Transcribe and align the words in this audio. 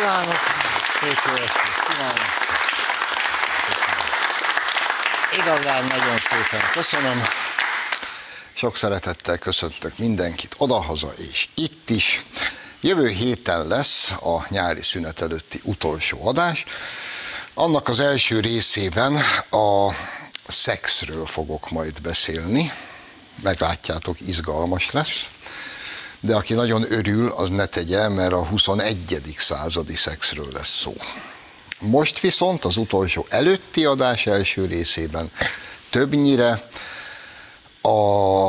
kívánok! 0.00 0.38
Szép 1.00 1.18
jó 1.26 1.32
estét 1.32 1.84
kívánok! 1.88 2.28
Igazán 5.32 5.84
nagyon 5.84 6.18
szépen 6.18 6.70
köszönöm. 6.72 7.22
Sok 8.52 8.76
szeretettel 8.76 9.38
köszöntök 9.38 9.98
mindenkit 9.98 10.54
odahaza 10.58 11.12
és 11.30 11.48
itt 11.54 11.90
is. 11.90 12.24
Jövő 12.80 13.08
héten 13.08 13.66
lesz 13.66 14.10
a 14.10 14.46
nyári 14.48 14.82
szünet 14.82 15.20
előtti 15.20 15.60
utolsó 15.64 16.26
adás. 16.26 16.64
Annak 17.54 17.88
az 17.88 18.00
első 18.00 18.40
részében 18.40 19.16
a 19.50 19.94
szexről 20.48 21.26
fogok 21.26 21.70
majd 21.70 22.00
beszélni. 22.02 22.72
Meglátjátok, 23.42 24.20
izgalmas 24.20 24.90
lesz 24.90 25.28
de 26.20 26.34
aki 26.34 26.54
nagyon 26.54 26.92
örül, 26.92 27.28
az 27.28 27.50
ne 27.50 27.66
tegye, 27.66 28.08
mert 28.08 28.32
a 28.32 28.46
21. 28.46 29.34
századi 29.38 29.96
szexről 29.96 30.48
lesz 30.52 30.78
szó. 30.80 30.94
Most 31.80 32.20
viszont 32.20 32.64
az 32.64 32.76
utolsó 32.76 33.26
előtti 33.28 33.84
adás 33.84 34.26
első 34.26 34.66
részében 34.66 35.30
többnyire 35.90 36.68
a 37.82 38.46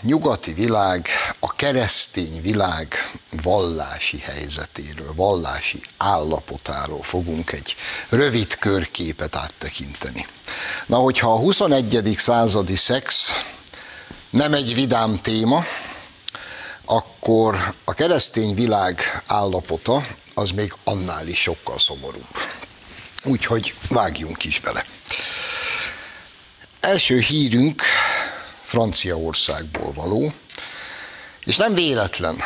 nyugati 0.00 0.52
világ, 0.52 1.08
a 1.38 1.52
keresztény 1.52 2.40
világ 2.40 2.94
vallási 3.42 4.18
helyzetéről, 4.18 5.12
vallási 5.14 5.80
állapotáról 5.96 7.02
fogunk 7.02 7.52
egy 7.52 7.76
rövid 8.08 8.58
körképet 8.58 9.36
áttekinteni. 9.36 10.26
Na, 10.86 10.96
hogyha 10.96 11.32
a 11.32 11.38
21. 11.38 12.14
századi 12.18 12.76
szex 12.76 13.32
nem 14.30 14.54
egy 14.54 14.74
vidám 14.74 15.20
téma, 15.22 15.64
akkor 16.92 17.74
a 17.84 17.94
keresztény 17.94 18.54
világ 18.54 19.22
állapota 19.26 20.06
az 20.34 20.50
még 20.50 20.74
annál 20.84 21.28
is 21.28 21.40
sokkal 21.40 21.78
szomorúbb. 21.78 22.36
Úgyhogy 23.24 23.74
vágjunk 23.88 24.44
is 24.44 24.60
bele. 24.60 24.84
Első 26.80 27.18
hírünk 27.18 27.82
Franciaországból 28.62 29.92
való, 29.92 30.32
és 31.44 31.56
nem 31.56 31.74
véletlen, 31.74 32.36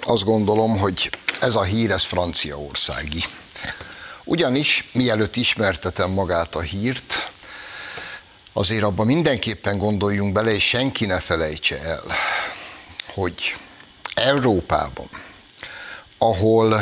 azt 0.00 0.24
gondolom, 0.24 0.78
hogy 0.78 1.10
ez 1.40 1.54
a 1.54 1.62
hír, 1.62 1.90
ez 1.90 2.04
franciaországi. 2.04 3.24
Ugyanis, 4.24 4.88
mielőtt 4.92 5.36
ismertetem 5.36 6.10
magát 6.10 6.54
a 6.54 6.60
hírt, 6.60 7.30
azért 8.52 8.82
abban 8.82 9.06
mindenképpen 9.06 9.78
gondoljunk 9.78 10.32
bele, 10.32 10.50
és 10.50 10.68
senki 10.68 11.06
ne 11.06 11.20
felejtse 11.20 11.82
el, 11.82 12.02
hogy 13.06 13.56
Európában, 14.14 15.08
ahol 16.18 16.72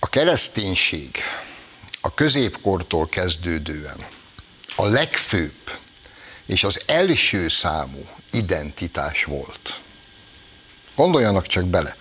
a 0.00 0.08
kereszténység 0.08 1.18
a 2.00 2.14
középkortól 2.14 3.06
kezdődően 3.06 4.06
a 4.76 4.86
legfőbb 4.86 5.78
és 6.46 6.64
az 6.64 6.80
első 6.86 7.48
számú 7.48 8.08
identitás 8.30 9.24
volt. 9.24 9.80
Gondoljanak 10.94 11.46
csak 11.46 11.64
bele, 11.64 11.96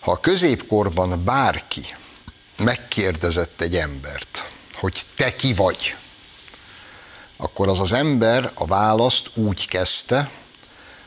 ha 0.00 0.10
a 0.10 0.20
középkorban 0.20 1.24
bárki 1.24 1.96
megkérdezett 2.56 3.60
egy 3.60 3.76
embert, 3.76 4.50
hogy 4.72 5.04
te 5.16 5.36
ki 5.36 5.54
vagy, 5.54 5.96
akkor 7.36 7.68
az 7.68 7.80
az 7.80 7.92
ember 7.92 8.50
a 8.54 8.66
választ 8.66 9.30
úgy 9.34 9.68
kezdte, 9.68 10.30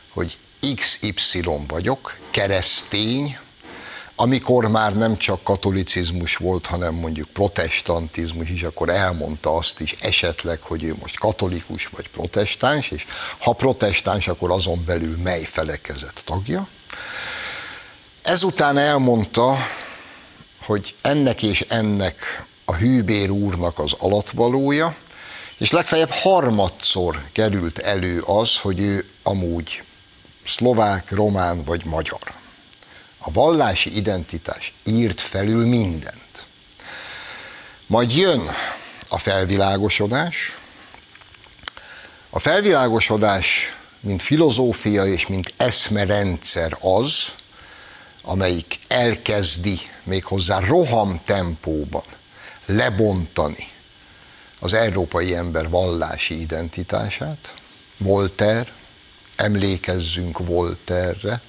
hogy 0.08 0.38
XY 0.74 1.44
vagyok, 1.68 2.18
keresztény, 2.30 3.38
amikor 4.16 4.68
már 4.68 4.96
nem 4.96 5.16
csak 5.16 5.42
katolicizmus 5.42 6.36
volt, 6.36 6.66
hanem 6.66 6.94
mondjuk 6.94 7.28
protestantizmus 7.28 8.50
is, 8.50 8.62
akkor 8.62 8.88
elmondta 8.88 9.56
azt 9.56 9.80
is 9.80 9.94
esetleg, 10.00 10.60
hogy 10.60 10.84
ő 10.84 10.94
most 11.00 11.18
katolikus 11.18 11.86
vagy 11.86 12.08
protestáns, 12.08 12.90
és 12.90 13.06
ha 13.38 13.52
protestáns, 13.52 14.28
akkor 14.28 14.50
azon 14.50 14.84
belül 14.84 15.16
mely 15.16 15.42
felekezett 15.44 16.22
tagja. 16.24 16.68
Ezután 18.22 18.76
elmondta, 18.76 19.56
hogy 20.58 20.94
ennek 21.00 21.42
és 21.42 21.60
ennek 21.60 22.44
a 22.64 22.74
hűbér 22.74 23.30
úrnak 23.30 23.78
az 23.78 23.92
alatvalója, 23.98 24.96
és 25.58 25.70
legfeljebb 25.70 26.10
harmadszor 26.10 27.22
került 27.32 27.78
elő 27.78 28.20
az, 28.20 28.56
hogy 28.56 28.80
ő 28.80 29.08
amúgy 29.22 29.82
szlovák, 30.46 31.10
román 31.10 31.64
vagy 31.64 31.84
magyar. 31.84 32.20
A 33.18 33.32
vallási 33.32 33.96
identitás 33.96 34.74
írt 34.84 35.20
felül 35.20 35.66
mindent. 35.66 36.46
Majd 37.86 38.16
jön 38.16 38.50
a 39.08 39.18
felvilágosodás. 39.18 40.56
A 42.30 42.38
felvilágosodás, 42.38 43.76
mint 44.00 44.22
filozófia 44.22 45.06
és 45.06 45.26
mint 45.26 45.54
eszmerendszer 45.56 46.76
az, 46.80 47.34
amelyik 48.22 48.78
elkezdi 48.88 49.80
méghozzá 50.04 50.58
roham 50.60 51.20
tempóban 51.24 52.04
lebontani 52.66 53.70
az 54.60 54.72
európai 54.72 55.34
ember 55.34 55.68
vallási 55.68 56.40
identitását. 56.40 57.54
Voltaire, 57.96 58.66
emlékezzünk 59.42 60.38
Volterre, 60.38 61.40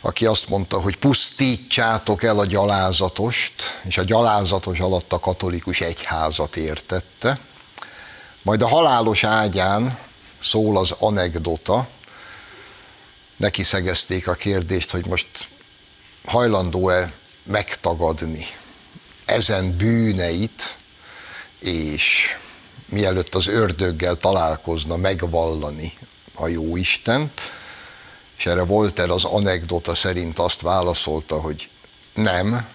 aki 0.00 0.26
azt 0.26 0.48
mondta, 0.48 0.80
hogy 0.80 0.96
pusztítsátok 0.96 2.22
el 2.22 2.38
a 2.38 2.46
gyalázatost, 2.46 3.52
és 3.84 3.98
a 3.98 4.02
gyalázatos 4.02 4.80
alatt 4.80 5.12
a 5.12 5.18
katolikus 5.18 5.80
egyházat 5.80 6.56
értette. 6.56 7.38
Majd 8.42 8.62
a 8.62 8.68
halálos 8.68 9.24
ágyán 9.24 9.98
szól 10.38 10.78
az 10.78 10.94
anekdota, 10.98 11.88
neki 13.36 13.62
szegezték 13.62 14.28
a 14.28 14.34
kérdést, 14.34 14.90
hogy 14.90 15.06
most 15.06 15.48
hajlandó-e 16.24 17.12
megtagadni 17.42 18.46
ezen 19.24 19.76
bűneit, 19.76 20.76
és 21.58 22.36
mielőtt 22.86 23.34
az 23.34 23.46
ördöggel 23.46 24.16
találkozna, 24.16 24.96
megvallani 24.96 25.92
a 26.34 26.46
jó 26.46 26.76
Istent, 26.76 27.40
és 28.38 28.46
erre 28.46 28.62
Volter 28.62 29.10
az 29.10 29.24
anekdota 29.24 29.94
szerint 29.94 30.38
azt 30.38 30.60
válaszolta, 30.60 31.40
hogy 31.40 31.68
nem, 32.14 32.68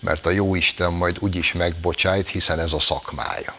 mert 0.00 0.26
a 0.26 0.30
jó 0.30 0.54
Isten 0.54 0.92
majd 0.92 1.16
úgyis 1.20 1.52
megbocsájt, 1.52 2.28
hiszen 2.28 2.58
ez 2.58 2.72
a 2.72 2.78
szakmája. 2.78 3.54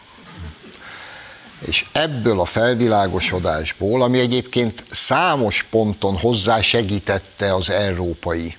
És 1.66 1.86
ebből 1.92 2.40
a 2.40 2.44
felvilágosodásból, 2.44 4.02
ami 4.02 4.18
egyébként 4.18 4.84
számos 4.90 5.66
ponton 5.70 6.16
hozzá 6.16 6.60
segítette 6.60 7.54
az 7.54 7.70
európai 7.70 8.56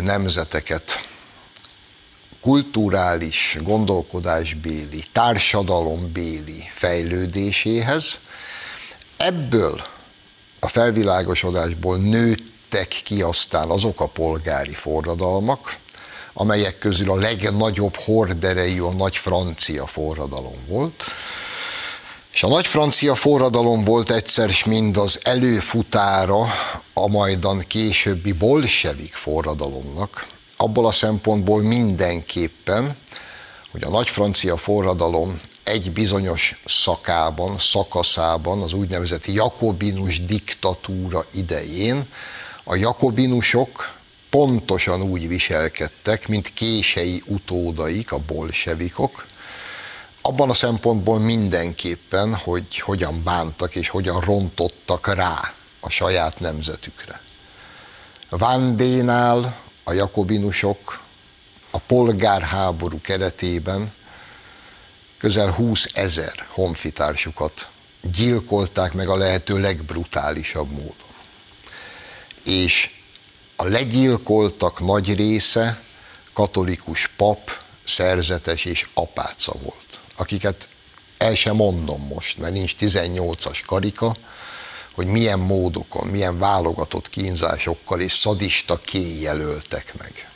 nemzeteket 0.00 1.06
kulturális, 2.40 3.56
gondolkodásbéli, 3.62 5.04
társadalombéli 5.12 6.62
fejlődéséhez, 6.72 8.18
Ebből 9.18 9.86
a 10.60 10.68
felvilágosodásból 10.68 11.96
nőttek 11.96 12.88
ki 12.88 13.22
aztán 13.22 13.70
azok 13.70 14.00
a 14.00 14.06
polgári 14.06 14.72
forradalmak, 14.72 15.76
amelyek 16.32 16.78
közül 16.78 17.10
a 17.10 17.16
legnagyobb 17.16 17.96
horderejű 17.96 18.80
a 18.80 18.92
nagy 18.92 19.16
francia 19.16 19.86
forradalom 19.86 20.58
volt. 20.66 21.02
És 22.32 22.42
a 22.42 22.48
nagy 22.48 22.66
francia 22.66 23.14
forradalom 23.14 23.84
volt 23.84 24.10
egyszer 24.10 24.50
mind 24.66 24.96
az 24.96 25.20
előfutára 25.22 26.46
a 26.92 27.08
majdan 27.08 27.64
későbbi 27.66 28.32
bolsevik 28.32 29.14
forradalomnak, 29.14 30.26
abból 30.56 30.86
a 30.86 30.92
szempontból 30.92 31.62
mindenképpen, 31.62 32.96
hogy 33.70 33.82
a 33.84 33.88
nagy 33.90 34.08
francia 34.08 34.56
forradalom 34.56 35.40
egy 35.68 35.92
bizonyos 35.92 36.60
szakában, 36.64 37.58
szakaszában, 37.58 38.62
az 38.62 38.72
úgynevezett 38.72 39.26
jakobinus 39.26 40.20
diktatúra 40.20 41.24
idején 41.32 42.06
a 42.64 42.76
jakobinusok 42.76 43.96
pontosan 44.30 45.02
úgy 45.02 45.28
viselkedtek, 45.28 46.28
mint 46.28 46.52
kései 46.54 47.22
utódaik, 47.26 48.12
a 48.12 48.18
bolsevikok, 48.26 49.26
abban 50.22 50.50
a 50.50 50.54
szempontból 50.54 51.18
mindenképpen, 51.18 52.34
hogy 52.34 52.78
hogyan 52.78 53.22
bántak 53.22 53.74
és 53.74 53.88
hogyan 53.88 54.20
rontottak 54.20 55.14
rá 55.14 55.52
a 55.80 55.88
saját 55.88 56.40
nemzetükre. 56.40 57.20
Vandénál 58.28 59.58
a 59.84 59.92
jakobinusok 59.92 61.00
a 61.70 61.78
polgárháború 61.78 63.00
keretében 63.00 63.92
közel 65.18 65.50
20 65.50 65.86
ezer 65.92 66.46
honfitársukat 66.48 67.68
gyilkolták 68.00 68.92
meg 68.92 69.08
a 69.08 69.16
lehető 69.16 69.60
legbrutálisabb 69.60 70.70
módon. 70.70 70.94
És 72.44 72.90
a 73.56 73.64
legyilkoltak 73.64 74.80
nagy 74.80 75.14
része 75.14 75.82
katolikus 76.32 77.10
pap, 77.16 77.50
szerzetes 77.84 78.64
és 78.64 78.86
apáca 78.94 79.52
volt, 79.62 80.00
akiket 80.16 80.68
el 81.16 81.34
sem 81.34 81.54
mondom 81.54 82.06
most, 82.06 82.38
mert 82.38 82.52
nincs 82.52 82.74
18-as 82.80 83.58
karika, 83.66 84.16
hogy 84.92 85.06
milyen 85.06 85.38
módokon, 85.38 86.06
milyen 86.06 86.38
válogatott 86.38 87.10
kínzásokkal 87.10 88.00
és 88.00 88.12
szadista 88.12 88.76
kéjelöltek 88.76 89.94
meg. 89.98 90.30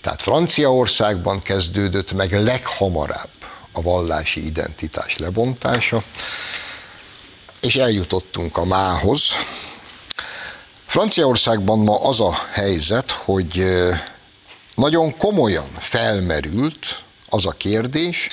Tehát 0.00 0.22
Franciaországban 0.22 1.40
kezdődött 1.40 2.12
meg 2.12 2.42
leghamarabb 2.42 3.39
a 3.80 3.82
vallási 3.82 4.46
identitás 4.46 5.18
lebontása, 5.18 6.02
és 7.60 7.76
eljutottunk 7.76 8.56
a 8.56 8.64
mához. 8.64 9.28
Franciaországban 10.86 11.78
ma 11.78 12.00
az 12.02 12.20
a 12.20 12.34
helyzet, 12.52 13.10
hogy 13.10 13.64
nagyon 14.74 15.16
komolyan 15.16 15.70
felmerült 15.78 17.02
az 17.28 17.46
a 17.46 17.50
kérdés, 17.50 18.28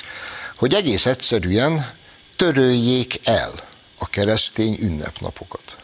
hogy 0.56 0.74
egész 0.74 1.06
egyszerűen 1.06 1.90
töröljék 2.36 3.20
el 3.24 3.52
a 3.98 4.08
keresztény 4.08 4.76
ünnepnapokat. 4.80 5.76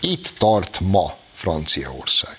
Itt 0.00 0.32
tart 0.38 0.80
ma 0.80 1.16
Franciaország. 1.34 2.38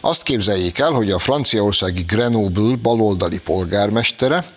Azt 0.00 0.22
képzeljék 0.22 0.78
el, 0.78 0.90
hogy 0.90 1.10
a 1.10 1.18
franciaországi 1.18 2.02
Grenoble 2.02 2.76
baloldali 2.76 3.38
polgármestere 3.38 4.52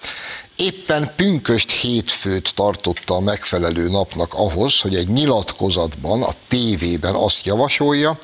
éppen 0.56 1.12
pünköst 1.16 1.72
hétfőt 1.72 2.52
tartotta 2.56 3.14
a 3.14 3.20
megfelelő 3.20 3.90
napnak 3.90 4.34
ahhoz, 4.34 4.80
hogy 4.80 4.96
egy 4.96 5.08
nyilatkozatban, 5.08 6.24
a 6.24 6.34
tévében 6.48 7.16
azt 7.16 7.46
javasolja, 7.46 8.18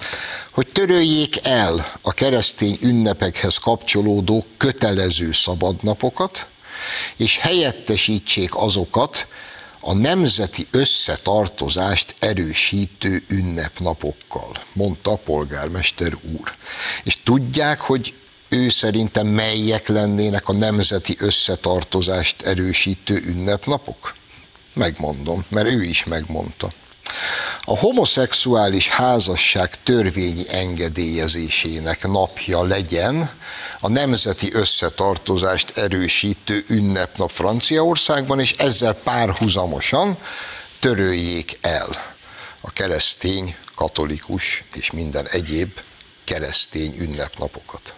hogy 0.51 0.67
töröljék 0.67 1.45
el 1.45 1.91
a 2.01 2.11
keresztény 2.13 2.77
ünnepekhez 2.81 3.57
kapcsolódó 3.57 4.45
kötelező 4.57 5.31
szabadnapokat, 5.31 6.47
és 7.15 7.37
helyettesítsék 7.37 8.55
azokat 8.55 9.27
a 9.81 9.93
nemzeti 9.93 10.67
összetartozást 10.71 12.15
erősítő 12.19 13.23
ünnepnapokkal, 13.27 14.51
mondta 14.73 15.11
a 15.11 15.15
polgármester 15.15 16.13
úr. 16.13 16.53
És 17.03 17.17
tudják, 17.23 17.79
hogy 17.79 18.13
ő 18.49 18.69
szerintem 18.69 19.27
melyek 19.27 19.87
lennének 19.87 20.47
a 20.47 20.53
nemzeti 20.53 21.15
összetartozást 21.19 22.41
erősítő 22.41 23.21
ünnepnapok? 23.25 24.15
Megmondom, 24.73 25.45
mert 25.49 25.67
ő 25.67 25.83
is 25.83 26.03
megmondta. 26.03 26.73
A 27.61 27.77
homoszexuális 27.77 28.89
házasság 28.89 29.83
törvényi 29.83 30.43
engedélyezésének 30.49 32.07
napja 32.07 32.63
legyen 32.63 33.31
a 33.79 33.89
nemzeti 33.89 34.53
összetartozást 34.53 35.77
erősítő 35.77 36.63
ünnepnap 36.67 37.31
Franciaországban, 37.31 38.39
és 38.39 38.51
ezzel 38.51 38.93
párhuzamosan 38.93 40.17
töröljék 40.79 41.57
el 41.61 42.15
a 42.61 42.71
keresztény, 42.71 43.55
katolikus 43.75 44.63
és 44.75 44.91
minden 44.91 45.27
egyéb 45.27 45.79
keresztény 46.23 46.95
ünnepnapokat. 46.99 47.93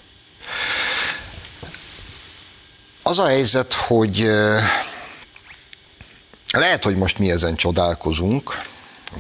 Az 3.04 3.20
a 3.20 3.28
helyzet, 3.28 3.74
hogy 3.74 4.32
lehet, 6.52 6.84
hogy 6.84 6.96
most 6.96 7.18
mi 7.18 7.32
ezen 7.32 7.56
csodálkozunk, 7.56 8.62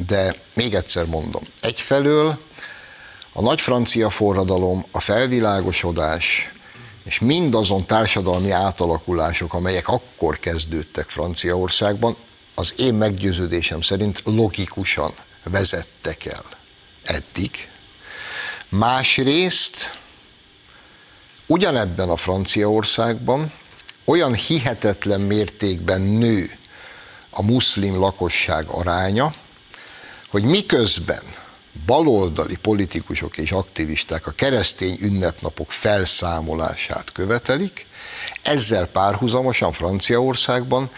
de 0.07 0.35
még 0.53 0.73
egyszer 0.73 1.05
mondom, 1.05 1.43
egyfelől 1.61 2.39
a 3.33 3.41
nagy 3.41 3.61
francia 3.61 4.09
forradalom, 4.09 4.85
a 4.91 4.99
felvilágosodás 4.99 6.51
és 7.03 7.19
mindazon 7.19 7.85
társadalmi 7.85 8.51
átalakulások, 8.51 9.53
amelyek 9.53 9.87
akkor 9.87 10.39
kezdődtek 10.39 11.09
Franciaországban, 11.09 12.15
az 12.55 12.73
én 12.77 12.93
meggyőződésem 12.93 13.81
szerint 13.81 14.21
logikusan 14.25 15.13
vezettek 15.43 16.25
el 16.25 16.43
eddig. 17.03 17.67
Másrészt 18.69 19.99
ugyanebben 21.51 22.09
a 22.09 22.15
Franciaországban 22.15 23.51
olyan 24.05 24.33
hihetetlen 24.33 25.21
mértékben 25.21 26.01
nő 26.01 26.51
a 27.29 27.41
muszlim 27.41 27.99
lakosság 27.99 28.67
aránya, 28.67 29.33
hogy 30.29 30.43
miközben 30.43 31.23
baloldali 31.85 32.55
politikusok 32.55 33.37
és 33.37 33.51
aktivisták 33.51 34.27
a 34.27 34.31
keresztény 34.31 34.97
ünnepnapok 35.01 35.71
felszámolását 35.71 37.11
követelik, 37.11 37.85
ezzel 38.41 38.87
párhuzamosan 38.87 39.71
Franciaországban 39.71 40.89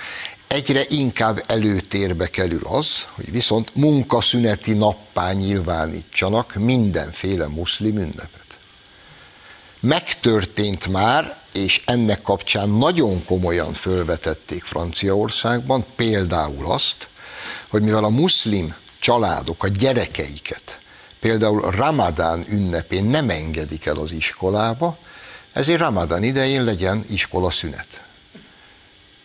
egyre 0.47 0.83
inkább 0.89 1.43
előtérbe 1.47 2.27
kerül 2.27 2.61
az, 2.63 3.05
hogy 3.11 3.31
viszont 3.31 3.75
munkaszüneti 3.75 4.73
nappá 4.73 5.31
nyilvánítsanak 5.31 6.53
mindenféle 6.55 7.47
muszlim 7.47 7.97
ünnepet. 7.97 8.42
Megtörtént 9.85 10.87
már, 10.87 11.37
és 11.53 11.81
ennek 11.85 12.21
kapcsán 12.21 12.69
nagyon 12.69 13.25
komolyan 13.25 13.73
fölvetették 13.73 14.63
Franciaországban, 14.63 15.85
például 15.95 16.71
azt, 16.71 17.07
hogy 17.69 17.81
mivel 17.81 18.03
a 18.03 18.09
muszlim 18.09 18.75
családok 18.99 19.63
a 19.63 19.67
gyerekeiket 19.67 20.81
például 21.23 21.71
Ramadán 21.71 22.45
ünnepén 22.47 23.03
nem 23.03 23.29
engedik 23.29 23.85
el 23.85 23.97
az 23.97 24.11
iskolába, 24.11 24.97
ezért 25.53 25.79
Ramadán 25.79 26.23
idején 26.23 26.63
legyen 26.63 27.05
iskola 27.09 27.49
szünet. 27.49 28.03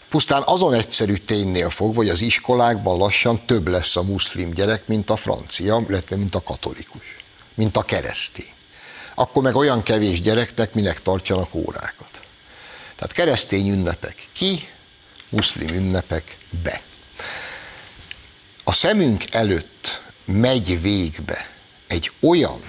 Pusztán 0.08 0.42
azon 0.44 0.74
egyszerű 0.74 1.14
ténynél 1.14 1.70
fog, 1.70 1.96
hogy 1.96 2.08
az 2.08 2.20
iskolákban 2.20 2.98
lassan 2.98 3.44
több 3.46 3.68
lesz 3.68 3.96
a 3.96 4.02
muszlim 4.02 4.50
gyerek, 4.50 4.86
mint 4.86 5.10
a 5.10 5.16
francia, 5.16 5.84
illetve 5.88 6.16
mint 6.16 6.34
a 6.34 6.42
katolikus, 6.42 7.16
mint 7.54 7.76
a 7.76 7.82
keresztény. 7.82 8.52
Akkor 9.18 9.42
meg 9.42 9.56
olyan 9.56 9.82
kevés 9.82 10.20
gyereknek 10.20 10.74
minek 10.74 11.02
tartsanak 11.02 11.54
órákat. 11.54 12.20
Tehát 12.96 13.12
keresztény 13.12 13.68
ünnepek 13.68 14.28
ki, 14.32 14.68
muszlim 15.28 15.68
ünnepek 15.68 16.36
be 16.62 16.82
a 18.68 18.72
szemünk 18.72 19.34
előtt 19.34 20.00
megy 20.24 20.80
végbe 20.80 21.50
egy 21.86 22.12
olyan 22.20 22.60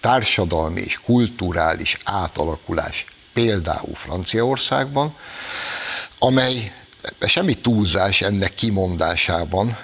társadalmi 0.00 0.80
és 0.80 0.98
kulturális 0.98 1.98
átalakulás, 2.04 3.04
például 3.32 3.94
Franciaországban, 3.94 5.16
amely 6.18 6.74
semmi 7.20 7.54
túlzás 7.54 8.20
ennek 8.20 8.54
kimondásában, 8.54 9.78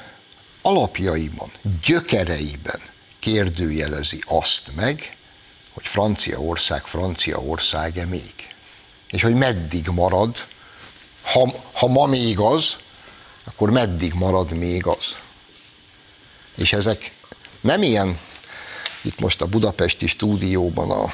alapjaiban, 0.62 1.50
gyökereiben 1.84 2.80
kérdőjelezi 3.18 4.22
azt 4.26 4.70
meg, 4.74 5.16
hogy 5.78 5.86
Franciaország 5.86 6.86
Franciaország-e 6.86 8.04
még. 8.04 8.34
És 9.10 9.22
hogy 9.22 9.34
meddig 9.34 9.88
marad, 9.88 10.46
ha, 11.22 11.52
ha 11.72 11.86
ma 11.86 12.06
még 12.06 12.38
az, 12.38 12.76
akkor 13.44 13.70
meddig 13.70 14.12
marad 14.14 14.52
még 14.52 14.86
az? 14.86 15.16
És 16.54 16.72
ezek 16.72 17.12
nem 17.60 17.82
ilyen, 17.82 18.18
itt 19.02 19.20
most 19.20 19.40
a 19.40 19.46
budapesti 19.46 20.06
stúdióban 20.06 20.90
a, 20.90 21.12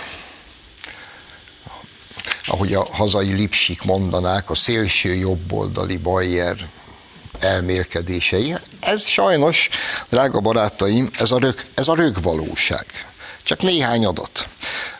ahogy 2.44 2.74
a 2.74 2.88
hazai 2.90 3.32
lipsik 3.32 3.82
mondanák, 3.82 4.50
a 4.50 4.54
szélső 4.54 5.14
jobboldali 5.14 5.96
Bayer 5.96 6.68
elmélkedései. 7.38 8.54
Ez 8.80 9.06
sajnos, 9.06 9.68
drága 10.08 10.40
barátaim, 10.40 11.10
ez 11.18 11.30
a, 11.30 11.38
rög, 11.38 11.64
ez 11.74 11.88
a 11.88 11.94
rögvalóság. 11.94 12.86
Csak 13.42 13.62
néhány 13.62 14.04
adat. 14.04 14.48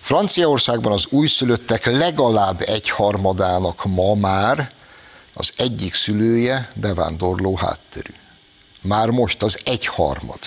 Franciaországban 0.05 0.93
az 0.93 1.07
újszülöttek 1.11 1.87
legalább 1.87 2.61
egy 2.61 2.91
harmadának 2.91 3.85
ma 3.85 4.15
már 4.15 4.73
az 5.35 5.53
egyik 5.57 5.95
szülője 5.95 6.71
bevándorló 6.75 7.57
hátterű. 7.57 8.13
Már 8.83 9.09
most 9.09 9.43
az 9.43 9.59
egyharmad. 9.65 10.39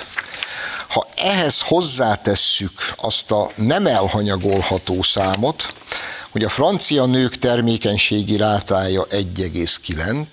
Ha 0.89 1.07
ehhez 1.15 1.61
hozzátesszük 1.61 2.71
azt 2.95 3.31
a 3.31 3.51
nem 3.55 3.85
elhanyagolható 3.85 5.01
számot, 5.01 5.73
hogy 6.29 6.43
a 6.43 6.49
francia 6.49 7.05
nők 7.05 7.35
termékenységi 7.35 8.37
rátája 8.37 9.05
1,9, 9.09 10.25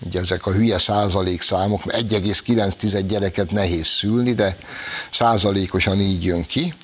ugye 0.00 0.20
ezek 0.20 0.46
a 0.46 0.52
hülye 0.52 0.78
százalékszámok, 0.78 1.82
1,9 1.86 3.02
gyereket 3.06 3.50
nehéz 3.50 3.86
szülni, 3.86 4.34
de 4.34 4.56
százalékosan 5.10 6.00
így 6.00 6.24
jön 6.24 6.46
ki, 6.46 6.74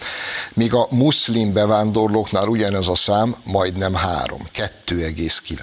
míg 0.54 0.74
a 0.74 0.86
muszlim 0.90 1.52
bevándorlóknál 1.52 2.48
ugyanez 2.48 2.88
a 2.88 2.94
szám 2.94 3.36
majdnem 3.44 3.94
3, 3.94 4.48
2,9. 4.54 5.58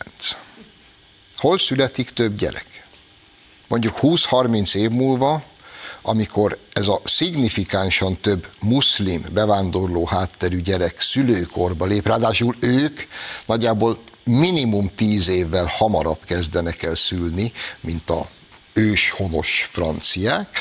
Hol 1.35 1.59
születik 1.59 2.09
több 2.09 2.37
gyerek? 2.37 2.87
Mondjuk 3.67 3.97
20-30 4.01 4.75
év 4.75 4.89
múlva 4.89 5.43
amikor 6.01 6.57
ez 6.73 6.87
a 6.87 7.01
szignifikánsan 7.03 8.17
több 8.21 8.47
muszlim 8.61 9.25
bevándorló 9.31 10.05
hátterű 10.05 10.61
gyerek 10.61 11.01
szülőkorba 11.01 11.85
lép, 11.85 12.07
ráadásul 12.07 12.55
ők 12.59 12.99
nagyjából 13.45 13.99
minimum 14.23 14.91
tíz 14.95 15.27
évvel 15.27 15.65
hamarabb 15.65 16.25
kezdenek 16.25 16.83
el 16.83 16.95
szülni, 16.95 17.51
mint 17.79 18.09
a 18.09 18.29
őshonos 18.73 19.67
franciák, 19.71 20.59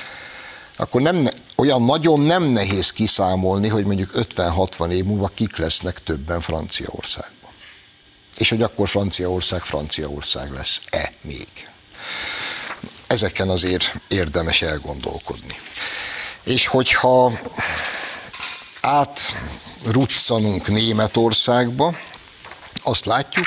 akkor 0.76 1.00
nem, 1.00 1.28
olyan 1.56 1.82
nagyon 1.82 2.20
nem 2.20 2.42
nehéz 2.42 2.90
kiszámolni, 2.90 3.68
hogy 3.68 3.84
mondjuk 3.84 4.10
50-60 4.14 4.90
év 4.90 5.04
múlva 5.04 5.30
kik 5.34 5.56
lesznek 5.56 6.02
többen 6.02 6.40
Franciaországban. 6.40 7.50
És 8.38 8.48
hogy 8.48 8.62
akkor 8.62 8.88
Franciaország 8.88 9.62
Franciaország 9.62 10.52
lesz-e 10.52 11.12
még. 11.20 11.48
Ezeken 13.06 13.48
azért 13.48 13.94
érdemes 14.08 14.62
elgondolkodni. 14.62 15.58
És 16.44 16.66
hogyha 16.66 17.40
átruccanunk 18.80 20.68
Németországba, 20.68 21.94
azt 22.88 23.04
látjuk, 23.04 23.46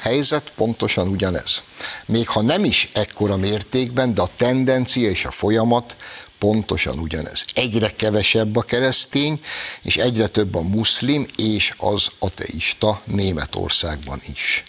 helyzet 0.00 0.52
pontosan 0.56 1.08
ugyanez. 1.08 1.62
Még 2.06 2.28
ha 2.28 2.42
nem 2.42 2.64
is 2.64 2.90
ekkora 2.92 3.36
mértékben, 3.36 4.14
de 4.14 4.22
a 4.22 4.30
tendencia 4.36 5.10
és 5.10 5.24
a 5.24 5.30
folyamat 5.30 5.96
pontosan 6.38 6.98
ugyanez. 6.98 7.44
Egyre 7.54 7.90
kevesebb 7.90 8.56
a 8.56 8.62
keresztény, 8.62 9.40
és 9.82 9.96
egyre 9.96 10.26
több 10.26 10.54
a 10.54 10.62
muszlim 10.62 11.26
és 11.36 11.72
az 11.76 12.08
ateista 12.18 13.00
Németországban 13.04 14.20
is. 14.32 14.64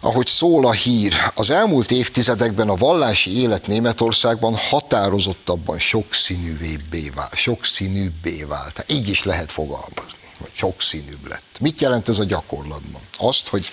Ahogy 0.00 0.26
szól 0.26 0.66
a 0.66 0.72
hír, 0.72 1.14
az 1.34 1.50
elmúlt 1.50 1.90
évtizedekben 1.90 2.68
a 2.68 2.74
vallási 2.74 3.40
élet 3.40 3.66
Németországban 3.66 4.54
határozottabban 4.56 5.78
sokszínűbbé 5.78 7.10
vált. 7.14 7.34
Sokszínűbbé 7.34 8.42
vált. 8.42 8.84
Így 8.88 9.08
is 9.08 9.24
lehet 9.24 9.52
fogalmazni 9.52 10.19
vagy 10.40 10.50
sokszínűbb 10.52 11.28
lett. 11.28 11.56
Mit 11.60 11.80
jelent 11.80 12.08
ez 12.08 12.18
a 12.18 12.24
gyakorlatban? 12.24 13.00
Azt, 13.18 13.48
hogy 13.48 13.70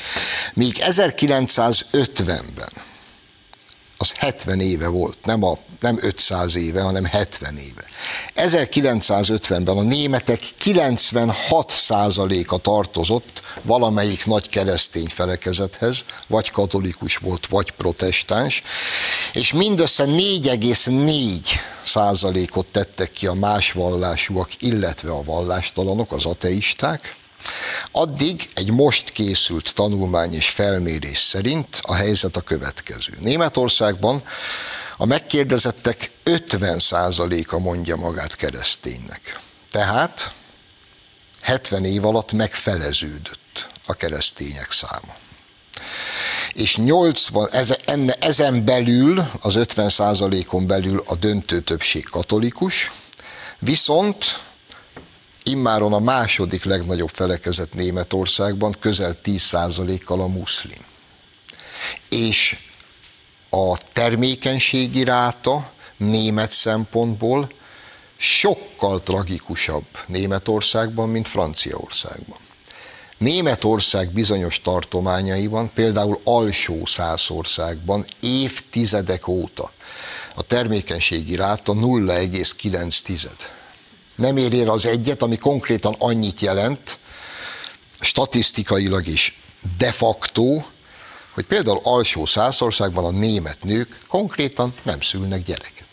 még 0.53 0.77
1950-ben, 0.79 2.69
az 3.97 4.11
70 4.11 4.59
éve 4.59 4.87
volt, 4.87 5.17
nem, 5.23 5.43
a, 5.43 5.57
nem 5.79 5.97
500 6.01 6.55
éve, 6.55 6.81
hanem 6.81 7.05
70 7.05 7.57
éve. 7.57 7.85
1950-ben 8.35 9.77
a 9.77 9.81
németek 9.81 10.41
96%-a 10.63 12.57
tartozott 12.57 13.41
valamelyik 13.61 14.25
nagy 14.25 14.49
keresztény 14.49 15.07
felekezethez, 15.07 16.03
vagy 16.27 16.51
katolikus 16.51 17.17
volt, 17.17 17.47
vagy 17.47 17.71
protestáns, 17.71 18.61
és 19.33 19.53
mindössze 19.53 20.05
4,4 20.05 21.37
százalékot 21.83 22.65
tettek 22.65 23.11
ki 23.11 23.27
a 23.27 23.33
más 23.33 23.71
vallásúak, 23.71 24.49
illetve 24.59 25.11
a 25.11 25.23
vallástalanok, 25.23 26.11
az 26.11 26.25
ateisták, 26.25 27.15
Addig 27.91 28.49
egy 28.53 28.71
most 28.71 29.09
készült 29.09 29.73
tanulmány 29.73 30.33
és 30.33 30.49
felmérés 30.49 31.17
szerint 31.17 31.79
a 31.81 31.93
helyzet 31.93 32.35
a 32.35 32.41
következő. 32.41 33.13
Németországban 33.21 34.23
a 34.97 35.05
megkérdezettek 35.05 36.11
50%-a 36.25 37.57
mondja 37.57 37.95
magát 37.95 38.35
kereszténynek. 38.35 39.39
Tehát 39.71 40.31
70 41.41 41.85
év 41.85 42.05
alatt 42.05 42.31
megfeleződött 42.31 43.69
a 43.85 43.93
keresztények 43.93 44.71
száma. 44.71 45.15
És 46.53 46.77
80, 46.77 47.49
enne, 47.85 48.13
ezen 48.13 48.65
belül, 48.65 49.31
az 49.41 49.55
50 49.55 49.91
on 50.49 50.67
belül 50.67 51.03
a 51.05 51.15
döntő 51.15 51.61
többség 51.61 52.03
katolikus, 52.03 52.91
viszont 53.59 54.39
immáron 55.47 55.93
a 55.93 55.99
második 55.99 56.63
legnagyobb 56.63 57.09
felekezet 57.13 57.73
Németországban 57.73 58.75
közel 58.79 59.17
10%-kal 59.23 60.21
a 60.21 60.27
muszlim. 60.27 60.85
És 62.09 62.57
a 63.49 63.77
termékenységi 63.93 65.03
ráta 65.03 65.71
német 65.97 66.51
szempontból 66.51 67.49
sokkal 68.17 69.01
tragikusabb 69.03 69.85
Németországban, 70.05 71.09
mint 71.09 71.27
Franciaországban. 71.27 72.37
Németország 73.17 74.09
bizonyos 74.11 74.61
tartományaiban, 74.61 75.71
például 75.73 76.19
alsó 76.23 76.85
százországban 76.85 78.05
évtizedek 78.19 79.27
óta 79.27 79.71
a 80.35 80.43
termékenységi 80.43 81.35
ráta 81.35 81.73
0,9. 81.73 83.56
Nem 84.17 84.37
ér 84.37 84.53
el 84.53 84.69
az 84.69 84.85
egyet, 84.85 85.21
ami 85.21 85.37
konkrétan 85.37 85.95
annyit 85.99 86.39
jelent, 86.39 86.97
statisztikailag 87.99 89.07
is 89.07 89.41
de 89.77 89.91
facto, 89.91 90.63
hogy 91.33 91.45
például 91.45 91.79
alsó 91.83 92.25
százországban 92.25 93.05
a 93.05 93.11
német 93.11 93.63
nők 93.63 93.99
konkrétan 94.07 94.73
nem 94.83 95.01
szülnek 95.01 95.43
gyereket. 95.43 95.87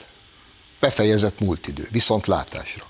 Befejezett 0.80 1.40
múlt 1.40 1.66
idő, 1.66 1.88
viszont 1.90 2.26
látásra. 2.26 2.84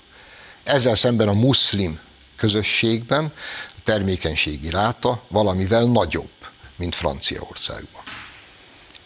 Ezzel 0.63 0.95
szemben 0.95 1.27
a 1.27 1.33
muszlim 1.33 1.99
közösségben 2.35 3.33
a 3.69 3.79
termékenységi 3.83 4.69
ráta 4.69 5.23
valamivel 5.27 5.83
nagyobb, 5.83 6.29
mint 6.75 6.95
Franciaországban. 6.95 8.03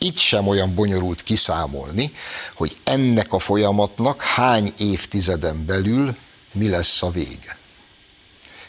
Itt 0.02 0.18
sem 0.18 0.48
olyan 0.48 0.76
bonyolult 0.76 1.24
kiszámolni, 1.24 2.14
hogy 2.54 2.78
ennek 2.84 3.34
a 3.34 3.40
folyamatnak 3.40 4.22
hány 4.22 4.74
évtizeden 4.78 5.66
belül 5.66 6.16
mi 6.52 6.70
lesz 6.70 7.02
a 7.02 7.10
vége. 7.10 7.58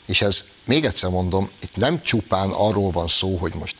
És 0.07 0.23
ez, 0.23 0.45
még 0.65 0.85
egyszer 0.85 1.11
mondom, 1.11 1.51
itt 1.63 1.77
nem 1.77 2.03
csupán 2.03 2.51
arról 2.51 2.91
van 2.91 3.09
szó, 3.09 3.37
hogy 3.37 3.55
most 3.55 3.75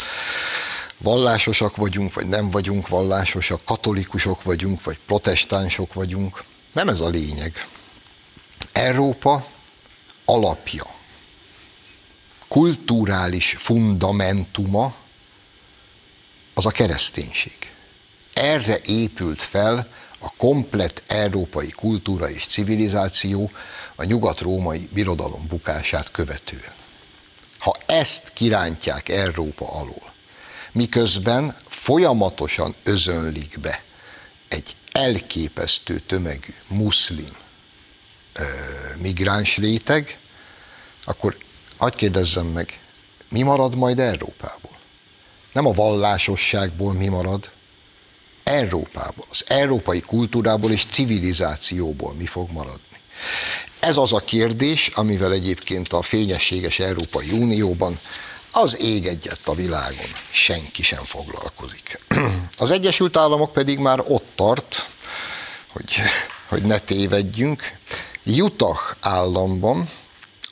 vallásosak 0.99 1.77
vagyunk, 1.77 2.15
vagy 2.15 2.29
nem 2.29 2.51
vagyunk 2.51 2.89
vallásosak, 2.89 3.65
katolikusok 3.65 4.43
vagyunk, 4.43 4.83
vagy 4.83 4.99
protestánsok 5.07 5.95
vagyunk. 5.95 6.45
Nem 6.73 6.89
ez 6.89 7.01
a 7.01 7.09
lényeg. 7.09 7.69
Európa 8.73 9.47
alapja, 10.25 10.85
kulturális 12.49 13.55
fundamentuma 13.59 14.95
az 16.55 16.67
a 16.67 16.71
kereszténység. 16.71 17.57
Erre 18.35 18.81
épült 18.85 19.43
fel 19.43 19.89
a 20.19 20.33
komplett 20.37 21.03
európai 21.07 21.71
kultúra 21.71 22.31
és 22.31 22.47
civilizáció 22.47 23.51
a 23.95 24.05
nyugat-római 24.05 24.89
birodalom 24.93 25.47
bukását 25.47 26.11
követően. 26.11 26.73
Ha 27.59 27.77
ezt 27.87 28.33
kirántják 28.33 29.09
Európa 29.09 29.73
alól, 29.73 30.13
miközben 30.73 31.57
folyamatosan 31.69 32.75
özönlik 32.83 33.61
be 33.61 33.83
egy 34.49 34.75
elképesztő 34.93 35.99
tömegű 35.99 36.55
muszlim 36.67 37.37
ö, 38.33 38.43
migráns 38.99 39.57
réteg, 39.57 40.19
akkor 41.05 41.37
hagyd 41.77 41.95
kérdezzem 41.95 42.47
meg, 42.47 42.81
mi 43.29 43.43
marad 43.43 43.75
majd 43.75 43.99
Európából? 43.99 44.70
Nem 45.53 45.67
a 45.67 45.73
vallásosságból 45.73 46.93
mi 46.93 47.09
marad, 47.09 47.51
Európából, 48.45 49.27
az 49.31 49.45
európai 49.47 50.01
kultúrából 50.01 50.73
és 50.73 50.85
civilizációból 50.85 52.15
mi 52.15 52.27
fog 52.27 52.51
maradni. 52.51 52.99
Ez 53.81 53.97
az 53.97 54.13
a 54.13 54.19
kérdés, 54.19 54.91
amivel 54.95 55.33
egyébként 55.33 55.93
a 55.93 56.03
fényességes 56.03 56.79
Európai 56.79 57.31
Unióban 57.31 57.99
az 58.51 58.81
ég 58.81 59.07
egyet 59.07 59.41
a 59.45 59.55
világon, 59.55 60.11
senki 60.31 60.83
sem 60.83 61.05
foglalkozik. 61.05 62.01
Az 62.59 62.71
Egyesült 62.71 63.17
Államok 63.17 63.53
pedig 63.53 63.79
már 63.79 64.01
ott 64.09 64.27
tart, 64.35 64.89
hogy, 65.73 65.95
hogy 66.49 66.63
ne 66.63 66.79
tévedjünk, 66.79 67.79
Utah 68.25 68.79
államban, 69.01 69.91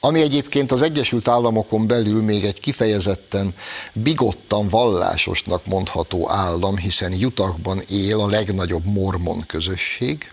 ami 0.00 0.20
egyébként 0.20 0.72
az 0.72 0.82
Egyesült 0.82 1.28
Államokon 1.28 1.86
belül 1.86 2.22
még 2.22 2.44
egy 2.44 2.60
kifejezetten 2.60 3.54
bigottan 3.92 4.68
vallásosnak 4.68 5.66
mondható 5.66 6.30
állam, 6.30 6.76
hiszen 6.76 7.12
Utahban 7.12 7.82
él 7.88 8.20
a 8.20 8.28
legnagyobb 8.28 8.84
mormon 8.84 9.44
közösség, 9.46 10.32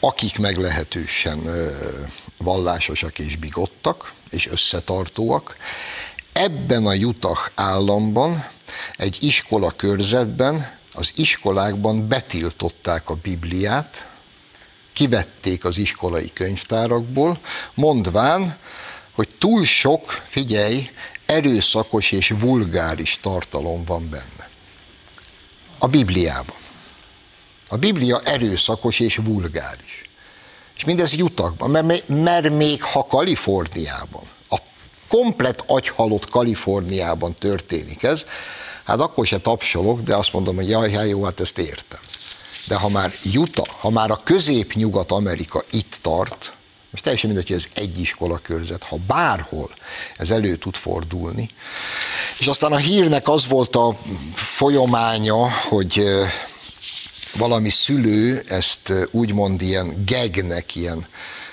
akik 0.00 0.38
meglehetősen 0.38 1.38
vallásosak 2.38 3.18
és 3.18 3.36
bigottak, 3.36 4.12
és 4.30 4.46
összetartóak, 4.46 5.56
Ebben 6.34 6.86
a 6.86 6.94
Utah 6.94 7.38
államban, 7.54 8.46
egy 8.96 9.16
iskola 9.20 9.70
körzetben, 9.76 10.72
az 10.92 11.10
iskolákban 11.14 12.08
betiltották 12.08 13.10
a 13.10 13.14
Bibliát, 13.14 14.06
kivették 14.92 15.64
az 15.64 15.78
iskolai 15.78 16.30
könyvtárakból, 16.32 17.38
mondván, 17.74 18.56
hogy 19.14 19.28
túl 19.38 19.64
sok, 19.64 20.22
figyelj, 20.26 20.90
erőszakos 21.26 22.12
és 22.12 22.34
vulgáris 22.38 23.18
tartalom 23.22 23.84
van 23.84 24.08
benne. 24.08 24.48
A 25.78 25.86
Bibliában. 25.86 26.56
A 27.68 27.76
Biblia 27.76 28.20
erőszakos 28.24 29.00
és 29.00 29.16
vulgáris. 29.16 30.08
És 30.76 30.84
mindez 30.84 31.14
jutakban, 31.14 31.70
mert, 31.70 32.08
mert 32.08 32.50
még 32.50 32.82
ha 32.82 33.06
Kaliforniában, 33.06 34.24
a 34.48 34.58
komplet 35.08 35.64
agyhalott 35.66 36.30
Kaliforniában 36.30 37.34
történik 37.34 38.02
ez, 38.02 38.26
hát 38.84 39.00
akkor 39.00 39.26
se 39.26 39.38
tapsolok, 39.38 40.00
de 40.00 40.16
azt 40.16 40.32
mondom, 40.32 40.56
hogy 40.56 40.68
jaj, 40.68 40.90
jaj, 40.90 41.08
jó, 41.08 41.24
hát 41.24 41.40
ezt 41.40 41.58
értem. 41.58 42.00
De 42.66 42.74
ha 42.74 42.88
már 42.88 43.14
Utah, 43.34 43.66
ha 43.66 43.90
már 43.90 44.10
a 44.10 44.20
közép-nyugat-Amerika 44.24 45.64
itt 45.70 45.98
tart, 46.00 46.52
most 46.94 47.06
teljesen 47.06 47.30
mindegy, 47.30 47.48
hogy 47.48 47.56
ez 47.56 47.82
egy 47.82 48.00
iskola 48.00 48.38
körzet, 48.38 48.84
ha 48.84 48.96
bárhol 49.06 49.70
ez 50.16 50.30
elő 50.30 50.56
tud 50.56 50.76
fordulni. 50.76 51.50
És 52.38 52.46
aztán 52.46 52.72
a 52.72 52.76
hírnek 52.76 53.28
az 53.28 53.46
volt 53.46 53.76
a 53.76 53.98
folyamánya, 54.34 55.50
hogy 55.50 56.04
valami 57.36 57.70
szülő 57.70 58.42
ezt 58.48 58.92
úgymond 59.10 59.62
ilyen 59.62 60.04
gegnek, 60.04 60.74
ilyen, 60.74 61.06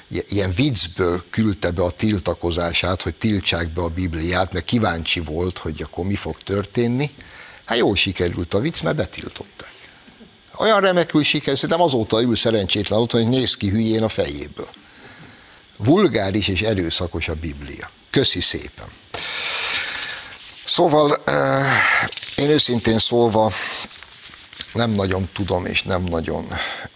ilyen 0.07 0.51
viccből 0.51 1.23
küldte 1.29 1.71
be 1.71 1.83
a 1.83 1.91
tiltakozását, 1.91 3.01
hogy 3.01 3.13
tiltsák 3.13 3.69
be 3.69 3.81
a 3.81 3.89
Bibliát, 3.89 4.53
mert 4.53 4.65
kíváncsi 4.65 5.19
volt, 5.19 5.57
hogy 5.57 5.81
akkor 5.81 6.05
mi 6.05 6.15
fog 6.15 6.37
történni. 6.43 7.11
Hát 7.65 7.77
jól 7.77 7.95
sikerült 7.95 8.53
a 8.53 8.59
vicc, 8.59 8.81
mert 8.81 8.95
betiltották. 8.95 9.71
Olyan 10.57 10.79
remekül 10.79 11.23
sikerült, 11.23 11.59
szerintem 11.59 11.85
azóta 11.85 12.21
ül 12.21 12.35
szerencsétlen 12.35 12.99
ott, 12.99 13.11
hogy 13.11 13.27
néz 13.27 13.57
ki 13.57 13.69
hülyén 13.69 14.03
a 14.03 14.09
fejéből. 14.09 14.69
Vulgáris 15.83 16.47
és 16.47 16.61
erőszakos 16.61 17.27
a 17.27 17.35
Biblia. 17.35 17.89
Köszi 18.09 18.41
szépen. 18.41 18.87
Szóval 20.65 21.23
én 22.35 22.49
őszintén 22.49 22.97
szólva 22.97 23.53
nem 24.73 24.91
nagyon 24.91 25.29
tudom 25.33 25.65
és 25.65 25.83
nem 25.83 26.03
nagyon 26.03 26.45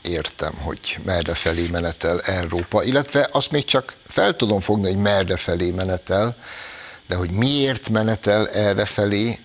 értem, 0.02 0.54
hogy 0.54 0.98
merre 1.06 1.34
felé 1.34 1.68
menetel 1.68 2.22
Európa, 2.22 2.84
illetve 2.84 3.30
azt 3.32 3.52
még 3.52 3.66
csak 3.66 3.96
fel 4.08 4.36
tudom 4.36 4.60
fogni, 4.60 4.88
hogy 4.88 5.02
merre 5.02 5.38
felé 5.38 5.72
menetel, 5.72 6.38
de 7.08 7.16
hogy 7.16 7.30
miért 7.30 7.90
menetel 7.90 8.50
erre 8.50 8.86
felé, 8.86 9.40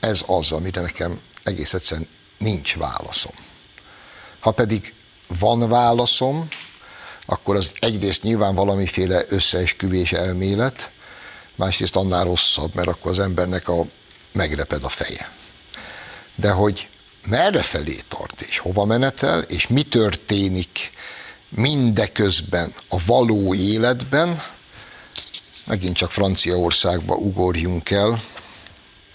ez 0.00 0.22
az, 0.26 0.52
amire 0.52 0.80
nekem 0.80 1.20
egész 1.42 1.74
egyszerűen 1.74 2.08
nincs 2.38 2.76
válaszom. 2.76 3.34
Ha 4.40 4.50
pedig 4.50 4.94
van 5.38 5.68
válaszom, 5.68 6.48
akkor 7.26 7.56
az 7.56 7.72
egyrészt 7.78 8.22
nyilván 8.22 8.54
valamiféle 8.54 9.24
összeesküvés 9.28 10.12
elmélet, 10.12 10.90
másrészt 11.54 11.96
annál 11.96 12.24
rosszabb, 12.24 12.74
mert 12.74 12.88
akkor 12.88 13.10
az 13.10 13.18
embernek 13.18 13.68
a 13.68 13.84
megreped 14.32 14.84
a 14.84 14.88
feje. 14.88 15.30
De 16.34 16.50
hogy 16.50 16.88
merre 17.26 17.62
felé 17.62 18.00
tart, 18.08 18.40
és 18.40 18.58
hova 18.58 18.84
menetel, 18.84 19.40
és 19.40 19.66
mi 19.66 19.82
történik 19.82 20.90
mindeközben 21.48 22.72
a 22.88 22.96
való 23.06 23.54
életben, 23.54 24.42
megint 25.66 25.96
csak 25.96 26.10
Franciaországba 26.10 27.14
ugorjunk 27.14 27.90
el. 27.90 28.22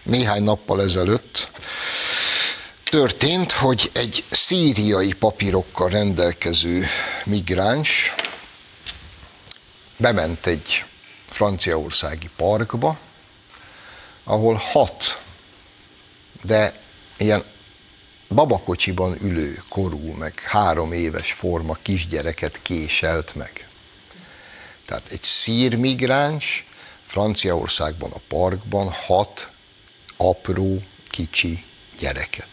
Néhány 0.04 0.44
nappal 0.44 0.82
ezelőtt 0.82 1.50
történt, 2.90 3.52
hogy 3.52 3.90
egy 3.94 4.24
szíriai 4.32 5.14
papírokkal 5.14 5.90
rendelkező 5.90 6.86
migráns 7.26 8.16
bement 9.98 10.46
egy 10.46 10.86
franciaországi 11.28 12.30
parkba, 12.36 13.00
ahol 14.24 14.62
hat, 14.72 15.22
de 16.42 16.80
ilyen 17.18 17.44
babakocsiban 18.28 19.18
ülő 19.22 19.62
korú, 19.70 20.12
meg 20.12 20.40
három 20.40 20.92
éves 20.92 21.32
forma 21.32 21.78
kisgyereket 21.82 22.62
késelt 22.62 23.36
meg. 23.36 23.68
Tehát 24.86 25.12
egy 25.12 25.24
szírmigráns 25.24 26.66
Franciaországban 27.06 28.12
a 28.12 28.22
parkban 28.28 28.92
hat 28.92 29.50
apró, 30.18 30.82
kicsi 31.10 31.64
gyereket. 31.98 32.48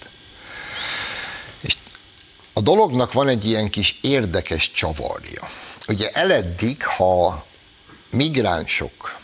A 2.57 2.61
dolognak 2.61 3.13
van 3.13 3.29
egy 3.29 3.45
ilyen 3.45 3.71
kis 3.71 3.99
érdekes 4.01 4.71
csavarja. 4.71 5.51
Ugye 5.89 6.11
eleddig, 6.11 6.85
ha 6.85 7.45
migránsok 8.11 9.19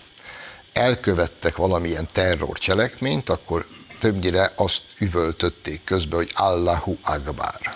elkövettek 0.73 1.57
valamilyen 1.57 2.09
terrorcselekményt, 2.13 3.29
akkor 3.29 3.67
többnyire 4.01 4.53
azt 4.57 4.83
üvöltötték 4.99 5.85
közben, 5.85 6.19
hogy 6.19 6.31
Allahu 6.35 6.97
Akbar. 7.03 7.75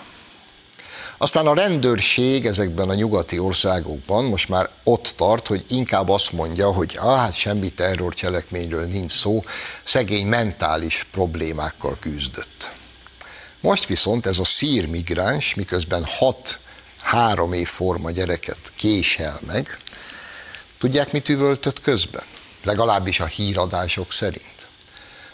Aztán 1.17 1.47
a 1.47 1.53
rendőrség 1.53 2.45
ezekben 2.45 2.89
a 2.89 2.93
nyugati 2.93 3.39
országokban 3.39 4.25
most 4.25 4.49
már 4.49 4.69
ott 4.83 5.13
tart, 5.15 5.47
hogy 5.47 5.65
inkább 5.67 6.09
azt 6.09 6.31
mondja, 6.31 6.71
hogy 6.71 6.97
ah, 7.01 7.17
hát 7.17 7.33
semmi 7.33 7.69
terrorcselekményről 7.69 8.85
nincs 8.85 9.11
szó, 9.11 9.43
szegény 9.83 10.27
mentális 10.27 11.07
problémákkal 11.11 11.97
küzdött. 11.99 12.71
Most 13.65 13.85
viszont 13.85 14.25
ez 14.25 14.39
a 14.39 14.43
szír 14.43 14.87
miközben 15.55 16.05
hat 16.05 16.59
három 17.01 17.53
év 17.53 17.67
forma 17.67 18.11
gyereket 18.11 18.71
késel 18.75 19.39
meg, 19.45 19.79
tudják, 20.77 21.11
mit 21.11 21.29
üvöltött 21.29 21.81
közben? 21.81 22.23
Legalábbis 22.63 23.19
a 23.19 23.25
híradások 23.25 24.13
szerint 24.13 24.67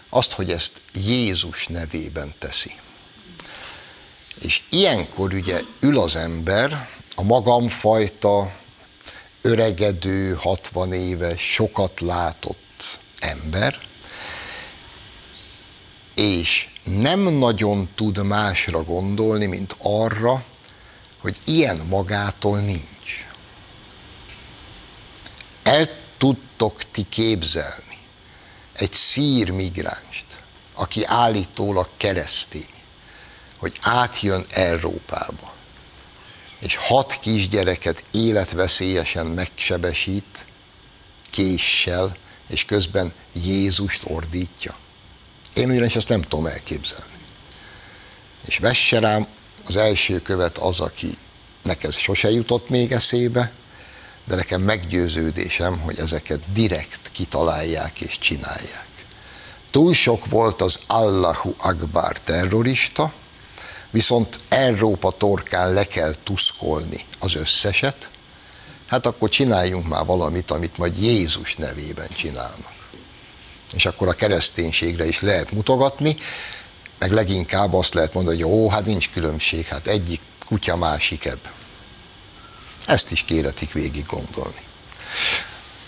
azt, 0.10 0.32
hogy 0.32 0.52
ezt 0.52 0.82
Jézus 0.94 1.68
nevében 1.68 2.34
teszi. 2.40 2.76
És 4.42 4.62
ilyenkor 4.70 5.34
ugye 5.34 5.62
ül 5.80 6.00
az 6.00 6.16
ember, 6.16 6.90
a 7.16 7.24
magamfajta, 7.24 8.52
öregedő, 9.42 10.34
60 10.34 10.94
éves, 10.94 11.42
sokat 11.42 12.00
látott 12.00 13.00
ember, 13.20 13.80
és 16.16 16.71
nem 16.84 17.20
nagyon 17.20 17.90
tud 17.96 18.26
másra 18.26 18.84
gondolni, 18.84 19.46
mint 19.46 19.76
arra, 19.78 20.44
hogy 21.18 21.38
ilyen 21.44 21.78
magától 21.78 22.60
nincs. 22.60 23.26
El 25.64 25.90
tudtok 26.18 26.92
ti 26.92 27.06
képzelni, 27.10 27.98
egy 28.74 28.94
szír 28.94 29.50
migránst, 29.50 30.26
aki 30.74 31.04
állítólag 31.06 31.90
keresztény, 31.98 32.66
hogy 33.58 33.78
átjön 33.82 34.46
Európába, 34.50 35.54
és 36.60 36.76
hat 36.76 37.20
kisgyereket 37.20 38.04
életveszélyesen 38.12 39.26
megsebesít, 39.26 40.46
késsel, 41.30 42.18
és 42.48 42.66
közben 42.66 43.14
Jézust 43.34 44.02
ordítja. 44.04 44.76
Én 45.54 45.70
ugyanis 45.70 45.96
ezt 45.96 46.10
nem 46.10 46.22
tudom 46.22 46.46
elképzelni. 46.46 47.14
És 48.48 48.58
vesse 48.58 49.00
rám 49.00 49.28
az 49.68 49.76
első 49.76 50.22
követ 50.22 50.58
az, 50.58 50.80
aki 50.80 51.18
neked 51.62 51.94
sose 51.94 52.32
jutott 52.32 52.70
még 52.70 52.92
eszébe, 52.92 53.52
de 54.26 54.36
nekem 54.36 54.62
meggyőződésem, 54.62 55.80
hogy 55.80 56.00
ezeket 56.00 56.40
direkt 56.54 57.12
kitalálják 57.12 58.02
és 58.02 58.18
csinálják. 58.20 58.88
Túl 59.72 59.94
sok 59.94 60.28
volt 60.28 60.62
az 60.62 60.80
Allahu 60.88 61.54
Akbar 61.58 62.20
terrorista, 62.20 63.14
viszont 63.90 64.40
Európa 64.50 65.12
torkán 65.12 65.74
le 65.74 65.88
kell 65.88 66.16
tuszkolni 66.24 67.06
az 67.20 67.36
összeset, 67.36 68.10
hát 68.88 69.06
akkor 69.06 69.30
csináljunk 69.30 69.88
már 69.88 70.06
valamit, 70.06 70.52
amit 70.52 70.78
majd 70.78 71.02
Jézus 71.02 71.56
nevében 71.56 72.08
csinálnak. 72.08 72.81
És 73.74 73.86
akkor 73.86 74.08
a 74.08 74.14
kereszténységre 74.14 75.08
is 75.08 75.22
lehet 75.22 75.52
mutogatni, 75.52 76.18
meg 76.98 77.12
leginkább 77.12 77.74
azt 77.74 77.94
lehet 77.94 78.14
mondani, 78.14 78.42
hogy 78.42 78.52
ó, 78.52 78.70
hát 78.70 78.86
nincs 78.86 79.10
különbség, 79.10 79.66
hát 79.66 79.88
egyik 79.88 80.22
kutya 80.46 80.76
másik 80.76 81.26
ebb. 81.26 81.50
Ezt 82.86 83.12
is 83.12 83.24
kéretik 83.24 83.72
végig 83.74 84.06
gondolni. 84.06 84.62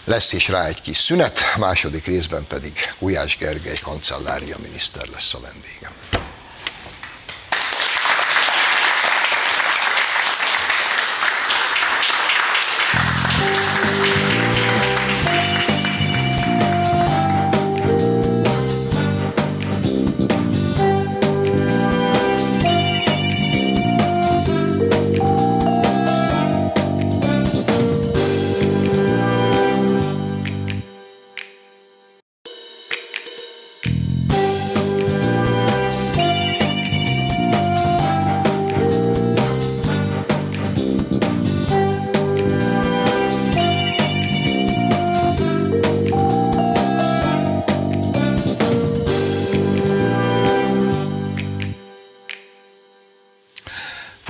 Lesz 0.04 0.34
is 0.34 0.48
rá 0.48 0.66
egy 0.66 0.82
kis 0.82 0.98
szünet, 0.98 1.40
második 1.58 2.06
részben 2.06 2.46
pedig 2.48 2.80
Gulyás 3.00 3.38
Gergely 3.38 3.78
kancellária 3.84 4.58
miniszter 4.62 5.08
lesz 5.14 5.34
a 5.34 5.40
vendégem. 5.40 5.92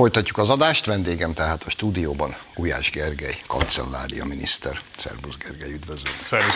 Folytatjuk 0.04 0.38
az 0.38 0.50
adást, 0.50 0.86
vendégem 0.86 1.34
tehát 1.34 1.64
a 1.64 1.70
stúdióban 1.70 2.36
Gulyás 2.56 2.90
Gergely, 2.90 3.40
kancellária 3.48 4.26
miniszter. 4.26 4.80
Szerbusz 4.98 5.36
Gergely, 5.38 5.72
üdvözlöm. 5.72 6.14
Szervusz, 6.22 6.56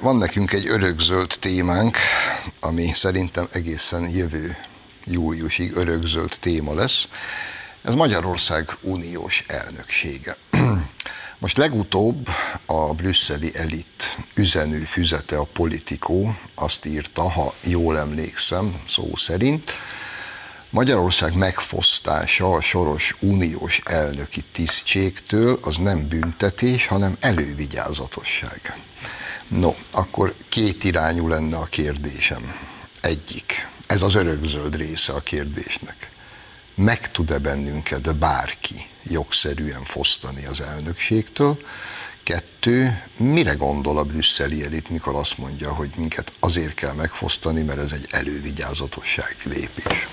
Van 0.00 0.16
nekünk 0.16 0.52
egy 0.52 0.66
örökzöld 0.66 1.36
témánk, 1.40 1.98
ami 2.60 2.90
szerintem 2.94 3.48
egészen 3.52 4.08
jövő 4.08 4.56
júliusig 5.04 5.76
örökzöld 5.76 6.36
téma 6.40 6.74
lesz. 6.74 7.08
Ez 7.82 7.94
Magyarország 7.94 8.76
uniós 8.80 9.44
elnöksége. 9.46 10.36
Most 11.40 11.56
legutóbb 11.56 12.28
a 12.66 12.94
brüsszeli 12.94 13.50
elit 13.54 14.16
üzenő 14.34 14.78
füzete 14.78 15.36
a 15.36 15.48
politikó 15.52 16.36
azt 16.54 16.84
írta, 16.84 17.30
ha 17.30 17.54
jól 17.64 17.98
emlékszem, 17.98 18.80
szó 18.86 19.16
szerint, 19.16 19.72
Magyarország 20.70 21.34
megfosztása 21.34 22.50
a 22.50 22.60
soros 22.60 23.14
uniós 23.20 23.80
elnöki 23.84 24.44
tisztségtől 24.52 25.58
az 25.62 25.76
nem 25.76 26.08
büntetés, 26.08 26.86
hanem 26.86 27.16
elővigyázatosság. 27.20 28.76
No, 29.48 29.74
akkor 29.90 30.34
két 30.48 30.84
irányú 30.84 31.28
lenne 31.28 31.56
a 31.56 31.64
kérdésem. 31.64 32.54
Egyik, 33.00 33.68
ez 33.86 34.02
az 34.02 34.14
örökzöld 34.14 34.76
része 34.76 35.12
a 35.12 35.20
kérdésnek. 35.20 36.10
Meg 36.74 37.10
tud-e 37.10 37.38
bennünket 37.38 38.16
bárki 38.16 38.86
jogszerűen 39.10 39.84
fosztani 39.84 40.44
az 40.44 40.60
elnökségtől? 40.60 41.58
Kettő, 42.22 43.02
mire 43.16 43.52
gondol 43.52 43.98
a 43.98 44.04
brüsszeli 44.04 44.64
elit, 44.64 44.88
mikor 44.88 45.14
azt 45.14 45.38
mondja, 45.38 45.72
hogy 45.72 45.90
minket 45.96 46.32
azért 46.40 46.74
kell 46.74 46.92
megfosztani, 46.92 47.62
mert 47.62 47.78
ez 47.78 47.92
egy 47.92 48.06
elővigyázatossági 48.10 49.48
lépés? 49.48 50.06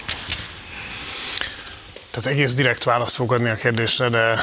Tehát 2.15 2.30
egész 2.30 2.54
direkt 2.54 2.84
választ 2.84 3.15
fog 3.15 3.34
adni 3.34 3.49
a 3.49 3.56
kérdésre, 3.56 4.10
de 4.10 4.19
e, 4.19 4.38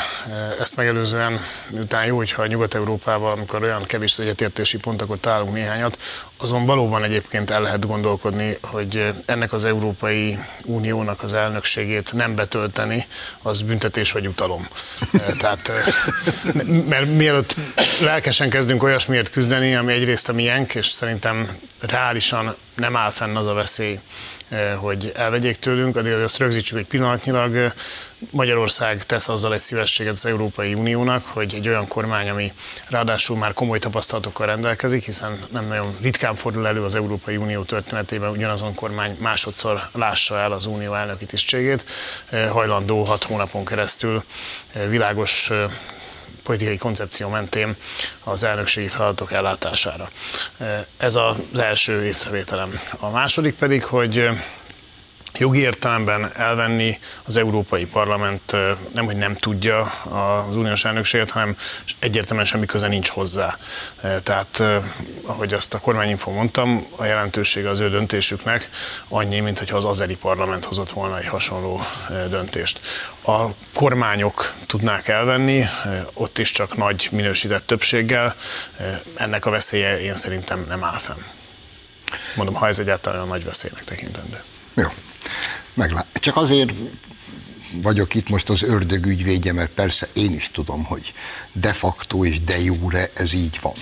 ezt 0.61 0.77
megelőzően, 0.77 1.41
miután 1.69 2.07
jó, 2.07 2.17
hogyha 2.17 2.47
Nyugat-Európával, 2.47 3.33
amikor 3.33 3.63
olyan 3.63 3.83
kevés 3.83 4.19
egyetértési 4.19 4.79
pontokat 4.79 5.21
találunk 5.21 5.53
néhányat, 5.53 5.99
azon 6.37 6.67
valóban 6.67 7.05
egyébként 7.05 7.51
el 7.51 7.63
lehet 7.63 7.87
gondolkodni, 7.87 8.59
hogy 8.61 9.15
ennek 9.27 9.53
az 9.53 9.65
Európai 9.65 10.39
Uniónak 10.65 11.23
az 11.23 11.33
elnökségét 11.33 12.13
nem 12.13 12.35
betölteni, 12.35 13.07
az 13.43 13.63
büntetés 13.63 14.13
vagy 14.13 14.27
utalom. 14.27 14.69
E, 15.13 15.33
tehát, 15.39 15.69
e, 15.69 15.85
mert 16.89 17.07
mielőtt 17.07 17.57
lelkesen 18.01 18.51
kezdünk 18.51 18.83
olyasmiért 18.83 19.31
küzdeni, 19.31 19.75
ami 19.75 19.93
egyrészt 19.93 20.29
a 20.29 20.33
miénk, 20.33 20.75
és 20.75 20.87
szerintem 20.87 21.59
reálisan 21.81 22.57
nem 22.75 22.97
áll 22.97 23.11
fenn 23.11 23.37
az 23.37 23.47
a 23.47 23.53
veszély, 23.53 23.99
hogy 24.77 25.13
elvegyék 25.15 25.59
tőlünk, 25.59 25.97
addig 25.97 26.13
azt 26.13 26.39
rögzítsük 26.39 26.79
egy 26.79 26.87
pillanatnyilag. 26.87 27.57
Eh, 27.57 27.73
Magyarország 28.31 29.05
tesz 29.05 29.29
azzal 29.29 29.53
egy 29.53 29.61
szívességet 29.61 30.13
az 30.13 30.27
Európai 30.27 30.75
Uniónak, 30.75 31.25
hogy 31.27 31.55
egy 31.55 31.69
olyan 31.69 31.89
kormány, 31.89 32.29
ami 32.29 32.53
ráadásul 32.89 33.37
már 33.37 33.53
komoly 33.53 33.79
tapasztalatokkal 33.79 34.47
rendelkezik, 34.47 35.05
hiszen 35.05 35.39
nem 35.53 35.67
nagyon 35.67 35.97
ritkán 36.01 36.35
fordul 36.35 36.67
elő 36.67 36.85
az 36.85 36.95
Európai 36.95 37.37
Unió 37.37 37.63
történetében 37.63 38.31
ugyanazon 38.31 38.75
kormány 38.75 39.17
másodszor 39.21 39.89
lássa 39.93 40.39
el 40.39 40.53
az 40.53 40.67
unió 40.67 40.95
elnöki 40.95 41.27
tisztségét, 41.27 41.85
eh, 42.31 42.49
hajlandó 42.49 43.03
hat 43.03 43.25
hónapon 43.25 43.65
keresztül 43.65 44.25
világos 44.89 45.51
politikai 46.43 46.77
koncepció 46.77 47.29
mentén 47.29 47.77
az 48.25 48.43
elnökségi 48.43 48.89
feladatok 48.89 49.33
ellátására. 49.33 50.11
Ez 50.97 51.15
az 51.15 51.37
első 51.59 52.05
észrevételem. 52.05 52.81
A 52.99 53.11
második 53.11 53.55
pedig, 53.55 53.85
hogy 53.85 54.29
jogi 55.39 55.59
értelemben 55.59 56.33
elvenni 56.37 56.99
az 57.25 57.37
Európai 57.37 57.85
Parlament 57.87 58.53
nem, 58.95 59.05
hogy 59.05 59.17
nem 59.17 59.37
tudja 59.37 59.81
az 59.91 60.57
uniós 60.57 60.85
elnökséget, 60.85 61.31
hanem 61.31 61.57
egyértelműen 61.99 62.47
semmi 62.47 62.67
köze 62.67 62.89
nincs 62.89 63.09
hozzá. 63.09 63.57
Tehát, 64.23 64.63
ahogy 65.23 65.53
azt 65.53 65.75
a 65.75 65.79
kormányinfo 65.79 66.31
mondtam, 66.31 66.87
a 66.97 67.05
jelentősége 67.05 67.69
az 67.69 67.81
ő 67.81 67.91
döntésüknek 67.91 68.71
annyi, 69.09 69.41
mint 69.41 69.59
hogyha 69.59 69.77
az 69.77 69.85
azeri 69.85 70.17
parlament 70.17 70.65
hozott 70.65 70.91
volna 70.91 71.19
egy 71.19 71.27
hasonló 71.27 71.81
döntést. 72.29 72.81
A 73.25 73.47
kormányok 73.75 74.53
tudnák 74.67 75.09
elvenni, 75.09 75.65
ott 76.15 76.39
is 76.39 76.51
csak 76.51 76.77
nagy 76.77 77.09
minősített 77.11 77.67
többséggel. 77.67 78.37
Ennek 79.17 79.47
a 79.47 79.51
veszélye 79.51 80.01
én 80.01 80.17
szerintem 80.17 80.65
nem 80.69 80.85
áll 80.85 80.99
fenn. 80.99 81.23
Mondom, 82.37 82.55
ha 82.55 82.69
ez 82.69 82.79
egyáltalán 82.79 83.27
nagy 83.27 83.45
veszélynek 83.45 83.85
tekintendő. 83.85 84.43
Jó, 84.75 84.87
Meglát. 85.75 86.07
Csak 86.13 86.37
azért 86.37 86.73
vagyok 87.73 88.15
itt 88.15 88.29
most 88.29 88.49
az 88.49 88.63
ördög 88.63 89.07
ügyvédje, 89.07 89.53
mert 89.53 89.71
persze 89.71 90.09
én 90.13 90.33
is 90.33 90.51
tudom, 90.53 90.85
hogy 90.85 91.13
de 91.53 91.73
facto 91.73 92.25
és 92.25 92.41
de 92.41 92.59
jure 92.59 93.11
ez 93.15 93.33
így 93.33 93.59
van. 93.63 93.75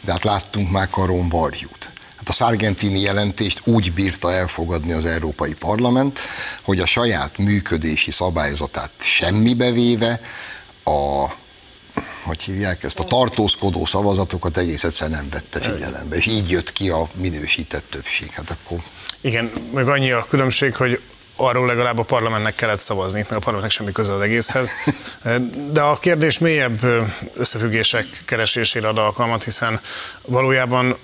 De 0.00 0.12
hát 0.12 0.24
láttunk 0.24 0.70
már 0.70 0.90
Karon 0.90 1.28
Varjút. 1.28 1.90
Hát 2.16 2.28
a 2.28 2.32
szargentini 2.32 3.00
jelentést 3.00 3.60
úgy 3.64 3.92
bírta 3.92 4.32
elfogadni 4.32 4.92
az 4.92 5.04
Európai 5.04 5.54
Parlament, 5.54 6.18
hogy 6.62 6.80
a 6.80 6.86
saját 6.86 7.38
működési 7.38 8.10
szabályzatát 8.10 8.90
semmibe 8.98 9.70
véve 9.70 10.20
a 10.84 11.26
hogy 12.22 12.42
hívják 12.42 12.82
ezt, 12.82 12.98
a 12.98 13.04
tartózkodó 13.04 13.84
szavazatokat 13.84 14.56
egész 14.56 14.84
egyszer 14.84 15.10
nem 15.10 15.28
vette 15.30 15.60
figyelembe, 15.60 16.16
és 16.16 16.26
így 16.26 16.50
jött 16.50 16.72
ki 16.72 16.88
a 16.88 17.08
minősített 17.14 17.90
többség. 17.90 18.30
Hát 18.30 18.50
akkor... 18.50 18.78
Igen, 19.20 19.50
meg 19.72 19.88
annyi 19.88 20.10
a 20.10 20.26
különbség, 20.28 20.76
hogy 20.76 21.00
arról 21.36 21.66
legalább 21.66 21.98
a 21.98 22.02
parlamentnek 22.02 22.54
kellett 22.54 22.78
szavazni, 22.78 23.18
mert 23.18 23.30
a 23.30 23.38
parlamentnek 23.38 23.70
semmi 23.70 23.92
köze 23.92 24.12
az 24.12 24.20
egészhez. 24.20 24.72
De 25.70 25.80
a 25.80 25.98
kérdés 25.98 26.38
mélyebb 26.38 26.80
összefüggések 27.34 28.06
keresésére 28.24 28.88
ad 28.88 28.98
alkalmat, 28.98 29.44
hiszen 29.44 29.80
valójában 30.22 30.96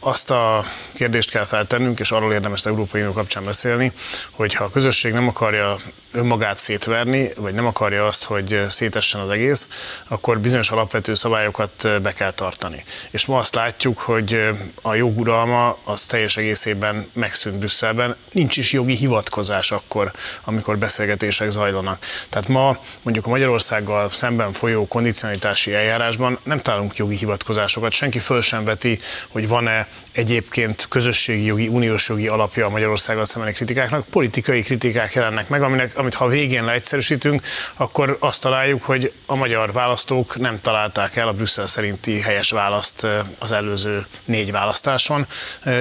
azt 0.00 0.30
a 0.30 0.64
kérdést 0.94 1.30
kell 1.30 1.44
feltennünk, 1.44 2.00
és 2.00 2.10
arról 2.10 2.32
érdemes 2.32 2.58
az 2.58 2.66
Európai 2.66 3.00
Unió 3.00 3.12
kapcsán 3.12 3.44
beszélni, 3.44 3.92
hogy 4.30 4.54
ha 4.54 4.64
a 4.64 4.70
közösség 4.70 5.12
nem 5.12 5.28
akarja 5.28 5.78
önmagát 6.12 6.58
szétverni, 6.58 7.30
vagy 7.36 7.54
nem 7.54 7.66
akarja 7.66 8.06
azt, 8.06 8.24
hogy 8.24 8.60
szétessen 8.68 9.20
az 9.20 9.30
egész, 9.30 9.68
akkor 10.08 10.38
bizonyos 10.38 10.70
alapvető 10.70 11.14
szabályokat 11.14 12.02
be 12.02 12.12
kell 12.12 12.32
tartani. 12.32 12.84
És 13.10 13.26
ma 13.26 13.38
azt 13.38 13.54
látjuk, 13.54 13.98
hogy 13.98 14.50
a 14.82 14.94
joguralma 14.94 15.76
az 15.84 16.06
teljes 16.06 16.36
egészében 16.36 17.06
megszűnt 17.12 17.58
Brüsszelben, 17.58 18.16
nincs 18.32 18.56
is 18.56 18.72
jogi 18.72 18.94
hivatkozás 18.94 19.70
akkor, 19.72 20.10
amikor 20.44 20.78
beszélgetések 20.78 21.50
zajlanak. 21.50 22.04
Tehát 22.28 22.48
ma 22.48 22.78
mondjuk 23.02 23.26
a 23.26 23.30
Magyarországgal 23.30 24.10
szemben 24.12 24.52
folyó 24.52 24.86
kondicionalitási 24.86 25.74
eljárásban 25.74 26.38
nem 26.42 26.60
találunk 26.60 26.96
jogi 26.96 27.16
hivatkozásokat, 27.16 27.92
senki 27.92 28.18
föl 28.18 28.40
sem 28.40 28.64
veti, 28.64 28.98
hogy 29.28 29.48
van-e 29.48 29.86
egyébként 30.12 30.86
közösségi 30.88 31.44
jogi, 31.44 31.68
uniós 31.68 32.08
jogi 32.08 32.28
alapja 32.28 32.66
a 32.66 32.70
Magyarországgal 32.70 33.24
szembeni 33.24 33.54
kritikáknak, 33.54 34.06
politikai 34.06 34.62
kritikák 34.62 35.14
jelennek 35.14 35.48
meg, 35.48 35.62
aminek, 35.62 35.98
amit 36.02 36.14
ha 36.14 36.28
végén 36.28 36.64
leegyszerűsítünk, 36.64 37.42
akkor 37.74 38.16
azt 38.20 38.40
találjuk, 38.40 38.82
hogy 38.82 39.12
a 39.26 39.34
magyar 39.34 39.72
választók 39.72 40.38
nem 40.38 40.60
találták 40.60 41.16
el 41.16 41.28
a 41.28 41.32
Brüsszel 41.32 41.66
szerinti 41.66 42.20
helyes 42.20 42.50
választ 42.50 43.06
az 43.38 43.52
előző 43.52 44.06
négy 44.24 44.52
választáson, 44.52 45.26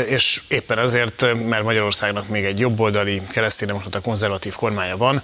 és 0.08 0.42
éppen 0.48 0.80
ezért, 0.80 1.26
mert 1.48 1.64
Magyarországnak 1.64 2.28
még 2.28 2.44
egy 2.44 2.60
jobboldali 2.60 3.22
kereszténydemokrata 3.32 4.00
konzervatív 4.00 4.54
kormánya 4.54 4.98
van, 4.98 5.22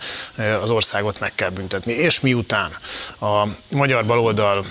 az 0.61 0.69
országot 0.69 1.19
meg 1.19 1.35
kell 1.35 1.49
büntetni. 1.49 1.93
És 1.93 2.19
miután 2.19 2.77
a 3.19 3.43
magyar 3.69 4.05
baloldal 4.05 4.65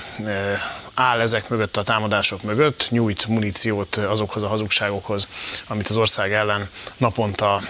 áll 0.96 1.20
ezek 1.20 1.48
mögött 1.48 1.76
a 1.76 1.82
támadások 1.82 2.42
mögött, 2.42 2.86
nyújt 2.90 3.26
muníciót 3.26 3.96
azokhoz 3.96 4.42
a 4.42 4.48
hazugságokhoz, 4.48 5.26
amit 5.66 5.88
az 5.88 5.96
ország 5.96 6.32
ellen 6.32 6.68
naponta 6.96 7.60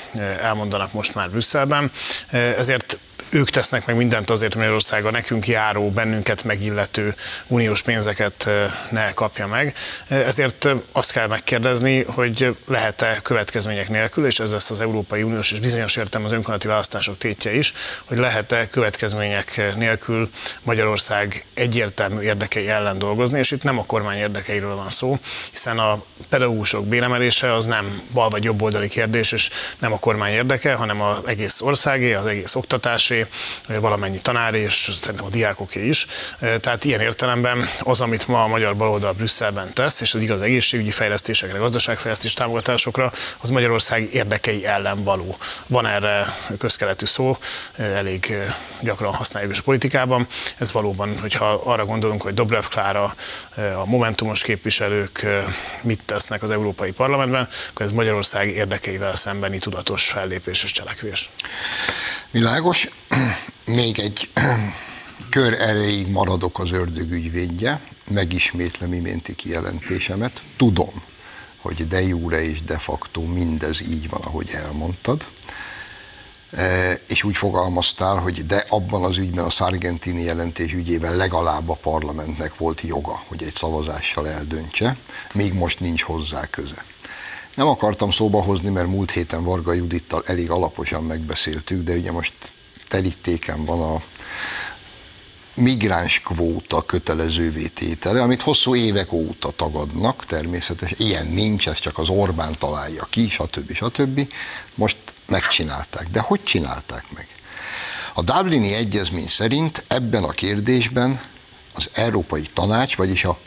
elmondanak 0.40 0.92
most 0.92 1.14
már 1.14 1.30
Brüsszelben. 1.30 1.90
Ezért 2.30 2.98
ők 3.28 3.50
tesznek 3.50 3.86
meg 3.86 3.96
mindent 3.96 4.30
azért, 4.30 4.52
hogy 4.52 4.60
Magyarország 4.60 5.04
a 5.04 5.10
nekünk 5.10 5.46
járó, 5.46 5.90
bennünket 5.90 6.44
megillető 6.44 7.14
uniós 7.46 7.82
pénzeket 7.82 8.48
ne 8.90 9.12
kapja 9.12 9.46
meg. 9.46 9.74
Ezért 10.08 10.68
azt 10.92 11.12
kell 11.12 11.26
megkérdezni, 11.26 12.02
hogy 12.02 12.56
lehet-e 12.66 13.20
következmények 13.22 13.88
nélkül, 13.88 14.26
és 14.26 14.40
ez 14.40 14.52
lesz 14.52 14.70
az 14.70 14.80
Európai 14.80 15.22
Uniós 15.22 15.52
és 15.52 15.60
bizonyos 15.60 15.96
értem 15.96 16.24
az 16.24 16.30
önkormányzati 16.30 16.68
választások 16.68 17.18
tétje 17.18 17.54
is, 17.54 17.72
hogy 18.04 18.18
lehet-e 18.18 18.66
következmények 18.66 19.74
nélkül 19.76 20.30
Magyarország 20.62 21.44
egyértelmű 21.54 22.20
érdekei 22.20 22.68
ellen 22.68 22.98
dolgozni, 22.98 23.38
és 23.38 23.50
itt 23.50 23.62
nem 23.62 23.78
a 23.78 23.84
kormány 23.84 24.16
érdekeiről 24.16 24.74
van 24.74 24.90
szó, 24.90 25.18
hiszen 25.50 25.78
a 25.78 26.04
pedagógusok 26.28 26.86
béremelése 26.86 27.54
az 27.54 27.66
nem 27.66 28.00
bal 28.12 28.28
vagy 28.28 28.44
jobb 28.44 28.62
oldali 28.62 28.88
kérdés, 28.88 29.32
és 29.32 29.50
nem 29.78 29.92
a 29.92 29.98
kormány 29.98 30.32
érdeke, 30.32 30.74
hanem 30.74 31.00
az 31.00 31.18
egész 31.26 31.60
országé, 31.60 32.12
az 32.14 32.26
egész 32.26 32.54
oktatásé, 32.54 33.15
vezetésé, 33.16 33.80
valamennyi 33.80 34.18
tanár 34.20 34.54
és 34.54 34.90
szerintem 35.00 35.26
a 35.26 35.28
diákoké 35.28 35.86
is. 35.86 36.06
Tehát 36.60 36.84
ilyen 36.84 37.00
értelemben 37.00 37.68
az, 37.80 38.00
amit 38.00 38.28
ma 38.28 38.42
a 38.42 38.46
magyar 38.46 38.76
baloldal 38.76 39.12
Brüsszelben 39.12 39.72
tesz, 39.72 40.00
és 40.00 40.14
az 40.14 40.22
igaz 40.22 40.40
egészségügyi 40.40 40.90
fejlesztésekre, 40.90 41.58
gazdaságfejlesztés 41.58 42.32
támogatásokra, 42.32 43.12
az 43.40 43.50
Magyarország 43.50 44.14
érdekei 44.14 44.66
ellen 44.66 45.04
való. 45.04 45.36
Van 45.66 45.86
erre 45.86 46.36
közkeletű 46.58 47.06
szó, 47.06 47.38
elég 47.76 48.36
gyakran 48.80 49.14
használjuk 49.14 49.52
is 49.52 49.58
a 49.58 49.62
politikában. 49.62 50.26
Ez 50.56 50.72
valóban, 50.72 51.18
hogyha 51.20 51.60
arra 51.64 51.84
gondolunk, 51.84 52.22
hogy 52.22 52.34
Dobrev 52.34 52.64
Klára, 52.64 53.14
a 53.76 53.84
Momentumos 53.84 54.42
képviselők 54.42 55.26
mit 55.80 56.00
tesznek 56.04 56.42
az 56.42 56.50
Európai 56.50 56.92
Parlamentben, 56.92 57.48
akkor 57.70 57.86
ez 57.86 57.92
Magyarország 57.92 58.48
érdekeivel 58.48 59.16
szembeni 59.16 59.58
tudatos 59.58 60.10
fellépés 60.10 60.62
és 60.62 60.72
cselekvés. 60.72 61.30
Világos. 62.30 62.88
Még 63.64 63.98
egy 63.98 64.28
kör 65.30 65.52
erejéig 65.52 66.08
maradok 66.08 66.58
az 66.58 66.70
ördögügyvédje, 66.70 67.80
megismétlem 68.10 68.92
iménti 68.92 69.34
kijelentésemet. 69.34 70.42
Tudom, 70.56 71.02
hogy 71.56 71.88
de 71.88 72.02
jure 72.02 72.42
és 72.42 72.62
de 72.62 72.78
facto 72.78 73.22
mindez 73.22 73.80
így 73.88 74.08
van, 74.08 74.20
ahogy 74.20 74.50
elmondtad. 74.54 75.26
E, 76.50 76.92
és 77.08 77.22
úgy 77.22 77.36
fogalmaztál, 77.36 78.16
hogy 78.16 78.46
de 78.46 78.64
abban 78.68 79.04
az 79.04 79.16
ügyben, 79.16 79.44
a 79.44 79.50
Sargentini 79.50 80.22
jelentés 80.22 80.72
ügyében 80.72 81.16
legalább 81.16 81.68
a 81.68 81.74
parlamentnek 81.74 82.56
volt 82.56 82.80
joga, 82.80 83.22
hogy 83.26 83.42
egy 83.42 83.54
szavazással 83.54 84.28
eldöntse, 84.28 84.96
még 85.32 85.52
most 85.52 85.80
nincs 85.80 86.02
hozzá 86.02 86.46
köze. 86.46 86.84
Nem 87.56 87.66
akartam 87.66 88.10
szóba 88.10 88.42
hozni, 88.42 88.70
mert 88.70 88.88
múlt 88.88 89.10
héten 89.10 89.44
Varga 89.44 89.72
Judittal 89.72 90.22
elég 90.26 90.50
alaposan 90.50 91.04
megbeszéltük, 91.04 91.82
de 91.82 91.94
ugye 91.94 92.12
most 92.12 92.34
terítéken 92.88 93.64
van 93.64 93.82
a 93.82 94.02
migráns 95.54 96.20
kvóta 96.20 96.82
kötelezővé 96.82 97.66
tétele, 97.66 98.22
amit 98.22 98.42
hosszú 98.42 98.74
évek 98.74 99.12
óta 99.12 99.50
tagadnak, 99.50 100.24
természetesen 100.24 100.98
ilyen 101.00 101.26
nincs, 101.26 101.68
ez 101.68 101.78
csak 101.78 101.98
az 101.98 102.08
Orbán 102.08 102.54
találja 102.58 103.06
ki, 103.10 103.28
stb. 103.28 103.72
stb. 103.72 104.32
Most 104.74 104.96
megcsinálták. 105.26 106.08
De 106.10 106.20
hogy 106.20 106.42
csinálták 106.42 107.04
meg? 107.14 107.26
A 108.14 108.22
Dublini 108.22 108.74
Egyezmény 108.74 109.28
szerint 109.28 109.84
ebben 109.88 110.24
a 110.24 110.30
kérdésben 110.30 111.20
az 111.74 111.90
Európai 111.94 112.44
Tanács, 112.52 112.96
vagyis 112.96 113.24
a, 113.24 113.38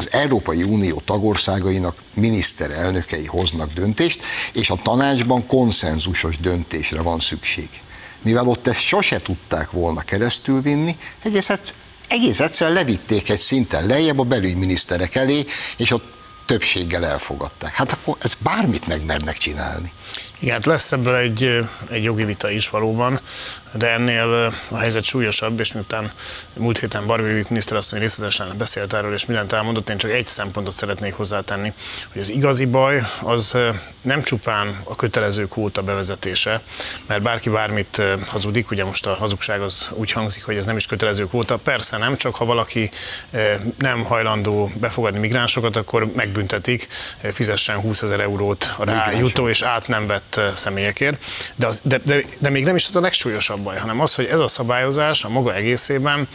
az 0.00 0.12
Európai 0.12 0.62
Unió 0.62 1.02
tagországainak 1.04 1.96
miniszterelnökei 2.14 3.26
hoznak 3.26 3.72
döntést, 3.72 4.22
és 4.52 4.70
a 4.70 4.80
tanácsban 4.82 5.46
konszenzusos 5.46 6.38
döntésre 6.38 7.00
van 7.00 7.18
szükség. 7.18 7.68
Mivel 8.22 8.46
ott 8.46 8.66
ezt 8.66 8.80
sose 8.80 9.20
tudták 9.20 9.70
volna 9.70 10.00
keresztülvinni, 10.00 10.96
egész, 11.22 11.50
egész 12.08 12.40
egyszerűen 12.40 12.76
levitték 12.76 13.30
egy 13.30 13.38
szinten 13.38 13.86
lejjebb 13.86 14.18
a 14.18 14.24
belügyminiszterek 14.24 15.14
elé, 15.14 15.46
és 15.76 15.90
ott 15.90 16.12
többséggel 16.46 17.06
elfogadták. 17.06 17.74
Hát 17.74 17.92
akkor 17.92 18.16
ez 18.20 18.34
bármit 18.38 18.86
megmernek 18.86 19.38
csinálni. 19.38 19.92
Igen, 20.42 20.54
hát 20.54 20.66
lesz 20.66 20.92
ebből 20.92 21.14
egy, 21.14 21.64
egy 21.90 22.02
jogi 22.02 22.24
vita 22.24 22.50
is 22.50 22.68
valóban, 22.68 23.20
de 23.72 23.90
ennél 23.90 24.52
a 24.68 24.76
helyzet 24.76 25.04
súlyosabb, 25.04 25.60
és 25.60 25.72
miután 25.72 26.12
múlt 26.56 26.78
héten 26.78 27.06
Barbie 27.06 27.44
miniszterasszony 27.48 28.00
részletesen 28.00 28.54
beszélt 28.58 28.92
erről, 28.92 29.14
és 29.14 29.26
mindent 29.26 29.52
elmondott, 29.52 29.90
én 29.90 29.96
csak 29.96 30.10
egy 30.10 30.26
szempontot 30.26 30.74
szeretnék 30.74 31.14
hozzátenni, 31.14 31.72
hogy 32.12 32.20
az 32.20 32.30
igazi 32.30 32.64
baj 32.64 33.02
az 33.22 33.56
nem 34.02 34.22
csupán 34.22 34.80
a 34.84 34.96
kötelező 34.96 35.46
kvóta 35.46 35.82
bevezetése, 35.82 36.60
mert 37.06 37.22
bárki 37.22 37.50
bármit 37.50 38.02
hazudik, 38.26 38.70
ugye 38.70 38.84
most 38.84 39.06
a 39.06 39.14
hazugság 39.14 39.60
az 39.60 39.90
úgy 39.92 40.12
hangzik, 40.12 40.44
hogy 40.44 40.56
ez 40.56 40.66
nem 40.66 40.76
is 40.76 40.86
kötelező 40.86 41.26
kvóta, 41.26 41.56
persze 41.56 41.96
nem, 41.96 42.16
csak 42.16 42.34
ha 42.34 42.44
valaki 42.44 42.90
nem 43.78 44.04
hajlandó 44.04 44.70
befogadni 44.74 45.18
migránsokat, 45.18 45.76
akkor 45.76 46.06
megbüntetik, 46.14 46.88
fizessen 47.32 47.76
20 47.76 48.02
ezer 48.02 48.20
eurót 48.20 48.74
a 48.76 48.84
rájutó 48.84 49.48
és 49.48 49.62
át 49.62 49.88
nem 49.88 50.06
vett 50.06 50.29
személyekért, 50.54 51.24
de, 51.54 51.66
az, 51.66 51.80
de, 51.82 51.98
de, 52.04 52.22
de 52.38 52.50
még 52.50 52.64
nem 52.64 52.76
is 52.76 52.86
az 52.86 52.96
a 52.96 53.00
legsúlyosabb 53.00 53.60
baj, 53.60 53.76
hanem 53.76 54.00
az, 54.00 54.14
hogy 54.14 54.26
ez 54.26 54.40
a 54.40 54.48
szabályozás 54.48 55.24
a 55.24 55.28
maga 55.28 55.54
egészében 55.54 56.28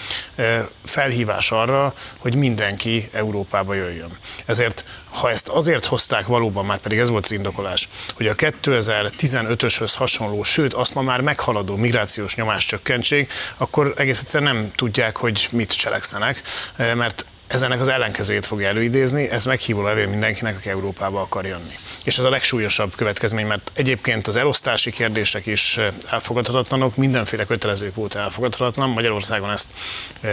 felhívás 0.85 1.51
arra, 1.51 1.93
hogy 2.17 2.35
mindenki 2.35 3.09
Európába 3.11 3.73
jöjjön. 3.73 4.17
Ezért, 4.45 4.85
ha 5.09 5.29
ezt 5.29 5.47
azért 5.47 5.85
hozták 5.85 6.27
valóban, 6.27 6.65
már 6.65 6.77
pedig 6.77 6.97
ez 6.97 7.09
volt 7.09 7.25
az 7.25 7.31
indokolás, 7.31 7.89
hogy 8.13 8.27
a 8.27 8.35
2015-öshöz 8.35 9.93
hasonló, 9.95 10.43
sőt 10.43 10.73
azt 10.73 10.93
ma 10.93 11.01
már 11.01 11.21
meghaladó 11.21 11.75
migrációs 11.75 12.35
nyomás 12.35 12.65
csökkentség, 12.65 13.29
akkor 13.57 13.93
egész 13.97 14.19
egyszerűen 14.19 14.55
nem 14.55 14.71
tudják, 14.75 15.15
hogy 15.15 15.47
mit 15.51 15.77
cselekszenek, 15.77 16.41
mert 16.77 17.25
ez 17.47 17.61
ennek 17.61 17.79
az 17.79 17.87
ellenkezőjét 17.87 18.45
fogja 18.45 18.67
előidézni, 18.67 19.29
ez 19.29 19.45
meghívó 19.45 19.81
levél 19.81 20.07
mindenkinek, 20.07 20.55
aki 20.55 20.69
Európába 20.69 21.21
akar 21.21 21.45
jönni. 21.45 21.77
És 22.05 22.17
ez 22.17 22.23
a 22.23 22.29
legsúlyosabb 22.29 22.95
következmény, 22.95 23.45
mert 23.45 23.71
egyébként 23.73 24.27
az 24.27 24.35
elosztási 24.35 24.91
kérdések 24.91 25.45
is 25.45 25.79
elfogadhatatlanok, 26.09 26.95
mindenféle 26.95 27.45
kötelező 27.45 27.91
volt 27.95 28.15
elfogadhatatlan. 28.15 28.89
Magyarországon 28.89 29.51
ezt 29.51 29.69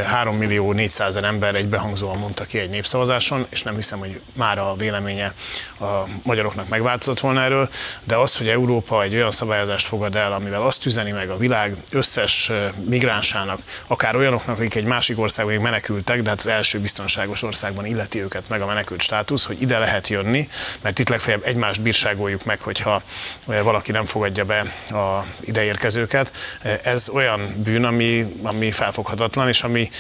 3 0.04 0.37
millió 0.37 0.72
400 0.72 1.16
ember 1.16 1.54
egybehangzóan 1.54 2.18
mondta 2.18 2.44
ki 2.44 2.58
egy 2.58 2.70
népszavazáson, 2.70 3.46
és 3.48 3.62
nem 3.62 3.74
hiszem, 3.74 3.98
hogy 3.98 4.20
már 4.37 4.58
a 4.58 4.74
véleménye 4.76 5.35
a 5.80 5.85
magyaroknak 6.22 6.68
megváltozott 6.68 7.20
volna 7.20 7.42
erről, 7.42 7.68
de 8.04 8.16
az, 8.16 8.37
hogy 8.37 8.48
Európa 8.48 9.02
egy 9.02 9.14
olyan 9.14 9.30
szabályozást 9.30 9.87
fogad 9.87 10.16
el, 10.16 10.32
amivel 10.32 10.62
azt 10.62 10.87
üzeni 10.87 11.11
meg 11.11 11.30
a 11.30 11.37
világ 11.37 11.76
összes 11.90 12.50
migránsának, 12.85 13.58
akár 13.87 14.16
olyanoknak, 14.16 14.58
akik 14.58 14.74
egy 14.74 14.85
másik 14.85 15.18
országban 15.18 15.54
menekültek, 15.54 16.22
de 16.22 16.28
hát 16.28 16.38
az 16.38 16.46
első 16.46 16.80
biztonságos 16.80 17.42
országban 17.42 17.87
illeti 17.87 18.22
őket 18.22 18.48
meg 18.48 18.61
a 18.61 18.66
menekült 18.66 19.02
státusz, 19.02 19.44
hogy 19.44 19.62
ide 19.62 19.78
lehet 19.78 20.08
jönni, 20.08 20.48
mert 20.80 20.98
itt 20.98 21.08
legfeljebb 21.08 21.46
egymást 21.62 21.83
bírságoljuk 21.83 22.44
meg, 22.44 22.61
hogyha 22.61 23.03
eh, 23.48 23.62
valaki 23.62 23.90
nem 23.90 24.05
fogadja 24.05 24.44
be 24.44 24.61
a 24.90 25.25
ideérkezőket. 25.40 26.33
Eh, 26.62 26.79
ez 26.83 27.09
olyan 27.09 27.55
bűn, 27.64 27.85
ami, 27.85 28.37
ami 28.42 28.70
felfoghatatlan, 28.70 29.48
és 29.48 29.62
ami 29.62 29.90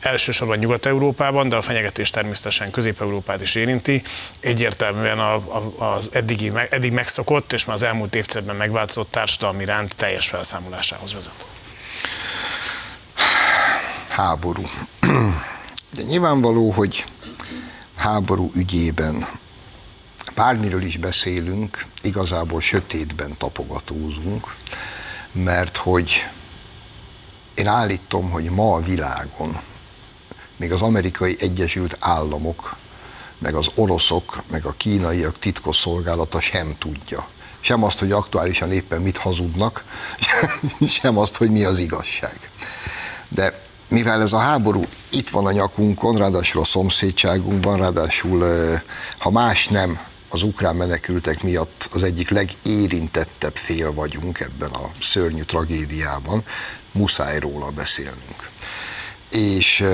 elsősorban 0.00 0.58
Nyugat-Európában, 0.58 1.48
de 1.48 1.56
a 1.56 1.62
fenyegetés 1.62 2.10
természetesen 2.10 2.70
Közép-Európát 2.70 3.40
is 3.40 3.54
érinti. 3.54 4.02
Egyértelműen 4.40 5.18
a, 5.18 5.34
a, 5.34 5.84
az 5.84 6.08
eddigi, 6.12 6.52
eddig 6.70 6.92
megszokott 6.92 7.52
és 7.52 7.64
már 7.64 7.76
az 7.76 7.82
elmúlt 7.82 8.14
évtizedben 8.14 8.56
megváltozott 8.56 9.10
társadalmi 9.10 9.64
rend 9.64 9.92
teljes 9.96 10.28
felszámolásához 10.28 11.12
vezet. 11.12 11.46
Háború. 14.08 14.62
De 15.96 16.02
nyilvánvaló, 16.02 16.70
hogy 16.70 17.04
háború 17.96 18.50
ügyében 18.54 19.26
bármiről 20.34 20.82
is 20.82 20.96
beszélünk, 20.96 21.86
igazából 22.02 22.60
sötétben 22.60 23.36
tapogatózunk, 23.38 24.54
mert 25.32 25.76
hogy 25.76 26.26
én 27.54 27.66
állítom, 27.66 28.30
hogy 28.30 28.44
ma 28.44 28.74
a 28.74 28.80
világon 28.80 29.60
még 30.56 30.72
az 30.72 30.82
amerikai 30.82 31.36
Egyesült 31.40 31.96
Államok, 32.00 32.76
meg 33.38 33.54
az 33.54 33.66
oroszok, 33.74 34.42
meg 34.50 34.64
a 34.64 34.74
kínaiak 34.76 35.38
titkosszolgálata 35.38 36.40
sem 36.40 36.76
tudja. 36.78 37.26
Sem 37.60 37.84
azt, 37.84 37.98
hogy 37.98 38.12
aktuálisan 38.12 38.72
éppen 38.72 39.02
mit 39.02 39.16
hazudnak, 39.16 39.84
sem 41.00 41.18
azt, 41.18 41.36
hogy 41.36 41.50
mi 41.50 41.64
az 41.64 41.78
igazság. 41.78 42.50
De 43.28 43.60
mivel 43.88 44.22
ez 44.22 44.32
a 44.32 44.38
háború 44.38 44.84
itt 45.10 45.30
van 45.30 45.46
a 45.46 45.52
nyakunkon, 45.52 46.16
ráadásul 46.16 46.60
a 46.60 46.64
szomszédságunkban, 46.64 47.76
ráadásul 47.76 48.44
ha 49.18 49.30
más 49.30 49.68
nem, 49.68 50.00
az 50.32 50.42
ukrán 50.42 50.76
menekültek 50.76 51.42
miatt 51.42 51.88
az 51.92 52.02
egyik 52.02 52.30
legérintettebb 52.30 53.56
fél 53.56 53.92
vagyunk 53.92 54.40
ebben 54.40 54.70
a 54.70 54.90
szörnyű 55.00 55.42
tragédiában, 55.42 56.44
muszáj 56.92 57.38
róla 57.38 57.70
beszélnünk. 57.70 58.50
És 59.30 59.84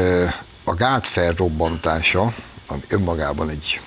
a 0.64 0.74
gát 0.74 1.06
felrobbantása, 1.06 2.34
ami 2.66 2.80
önmagában 2.88 3.48
egy 3.48 3.80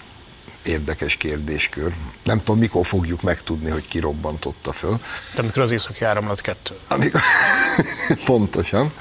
érdekes 0.66 1.16
kérdéskör. 1.16 1.94
Nem 2.24 2.38
tudom, 2.38 2.60
mikor 2.60 2.86
fogjuk 2.86 3.22
megtudni, 3.22 3.70
hogy 3.70 3.88
ki 3.88 4.00
robbantotta 4.00 4.72
föl. 4.72 5.00
De 5.36 5.42
amikor 5.42 5.62
az 5.62 5.72
északi 5.72 6.04
áramlat 6.04 6.42
kettő. 6.42 6.76
Amikor, 6.88 7.22
pontosan. 8.26 8.94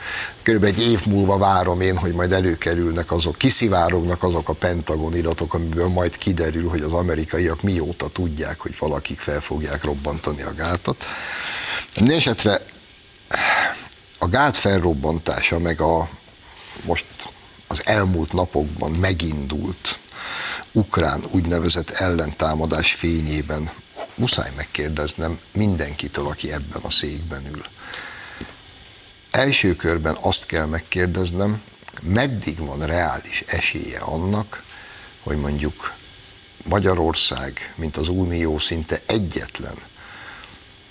Körülbelül 0.43 0.77
egy 0.77 0.91
év 0.91 1.07
múlva 1.07 1.39
várom 1.39 1.81
én, 1.81 1.97
hogy 1.97 2.13
majd 2.13 2.33
előkerülnek 2.33 3.13
azok, 3.13 3.39
kiszivárognak 3.39 4.23
azok 4.23 4.49
a 4.49 4.53
Pentagon 4.53 5.17
iratok, 5.17 5.55
amiből 5.55 5.89
majd 5.89 6.19
kiderül, 6.19 6.69
hogy 6.69 6.81
az 6.81 6.93
amerikaiak 6.93 7.63
mióta 7.63 8.09
tudják, 8.09 8.61
hogy 8.61 8.75
valakik 8.79 9.19
fel 9.19 9.41
fogják 9.41 9.85
robbantani 9.85 10.43
a 10.43 10.55
gátat. 10.55 11.07
Esetre 12.07 12.63
a 14.19 14.29
gát 14.29 14.57
felrobbantása, 14.57 15.59
meg 15.59 15.81
a 15.81 16.09
most 16.85 17.05
az 17.67 17.83
elmúlt 17.87 18.33
napokban 18.33 18.91
megindult 18.91 20.00
ukrán 20.73 21.25
úgynevezett 21.31 21.91
ellentámadás 21.91 22.95
fényében 22.95 23.71
muszáj 24.15 24.51
megkérdeznem 24.57 25.41
mindenkitől, 25.53 26.27
aki 26.27 26.53
ebben 26.53 26.83
a 26.83 26.91
székben 26.91 27.47
ül. 27.53 27.65
első 29.31 29.77
körben 29.77 30.17
azt 30.21 30.47
kell 30.47 30.67
megkérdeznem, 30.67 31.63
meddig 32.03 32.59
van 32.59 32.87
reális 32.87 33.45
esélye 33.47 33.99
annak, 33.99 34.63
hogy 35.23 35.37
mondjuk 35.37 35.95
Magyarország, 36.65 37.75
mint 37.77 37.97
az 37.97 38.09
Unió 38.09 38.59
szinte 38.59 39.01
egyetlen 39.07 39.77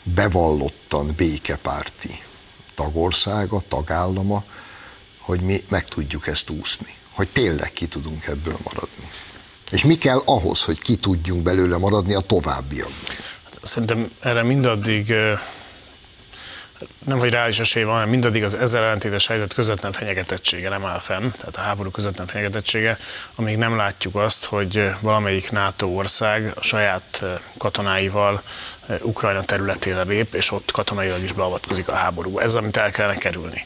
bevallottan 0.04 1.14
békepárti 1.16 2.24
tagországa, 2.76 3.62
tagállama, 3.68 4.44
hogy 5.18 5.42
mi 5.42 5.64
meg 5.70 5.86
tudjuk 5.86 6.28
ezt 6.28 6.50
úszni, 6.50 6.96
hogy 7.10 7.28
tényleg 7.28 7.74
ki 7.74 7.88
tudunk 7.88 8.28
ebből 8.28 8.58
maradni. 8.64 9.10
És 9.72 9.84
mi 9.84 9.96
kell 9.96 10.22
ahhoz, 10.26 10.64
hogy 10.64 10.82
ki 10.82 10.96
tudjunk 10.96 11.44
belőle 11.44 11.78
maradni 11.78 12.14
a 12.14 12.20
továbbiakban? 12.20 12.94
Hát 13.44 13.60
szerintem 13.64 14.12
erre 14.20 14.44
mindaddig 14.44 15.14
nem 17.06 17.20
hogy 17.20 17.30
reális 17.30 17.60
esély 17.60 17.84
van, 17.84 17.94
hanem 17.94 18.10
mindaddig 18.10 18.44
az 18.44 18.54
ezzel 18.54 18.84
ellentétes 18.84 19.28
helyzet 19.28 19.54
közvetlen 19.54 19.92
fenyegetettsége 19.92 20.70
nem 20.70 20.86
áll 20.86 21.00
fenn, 21.00 21.30
tehát 21.32 21.56
a 21.56 21.60
háború 21.60 21.92
közvetlen 21.92 22.28
fenyegetettsége, 22.28 23.00
amíg 23.36 23.58
nem 23.58 23.76
látjuk 23.76 24.16
azt, 24.16 24.46
hogy 24.46 24.92
valamelyik 25.00 25.52
NATO 25.52 25.88
ország 25.88 26.52
a 26.56 26.62
saját 26.62 27.24
katonáival 27.58 28.42
Ukrajna 29.02 29.44
területére 29.44 30.02
lép, 30.02 30.34
és 30.34 30.52
ott 30.52 30.72
katonailag 30.72 31.24
is 31.24 31.32
beavatkozik 31.32 31.88
a 31.88 31.96
háborúba. 31.96 32.42
Ez, 32.42 32.54
amit 32.54 32.78
el 32.78 32.92
kellene 32.92 33.18
kerülni. 33.18 33.66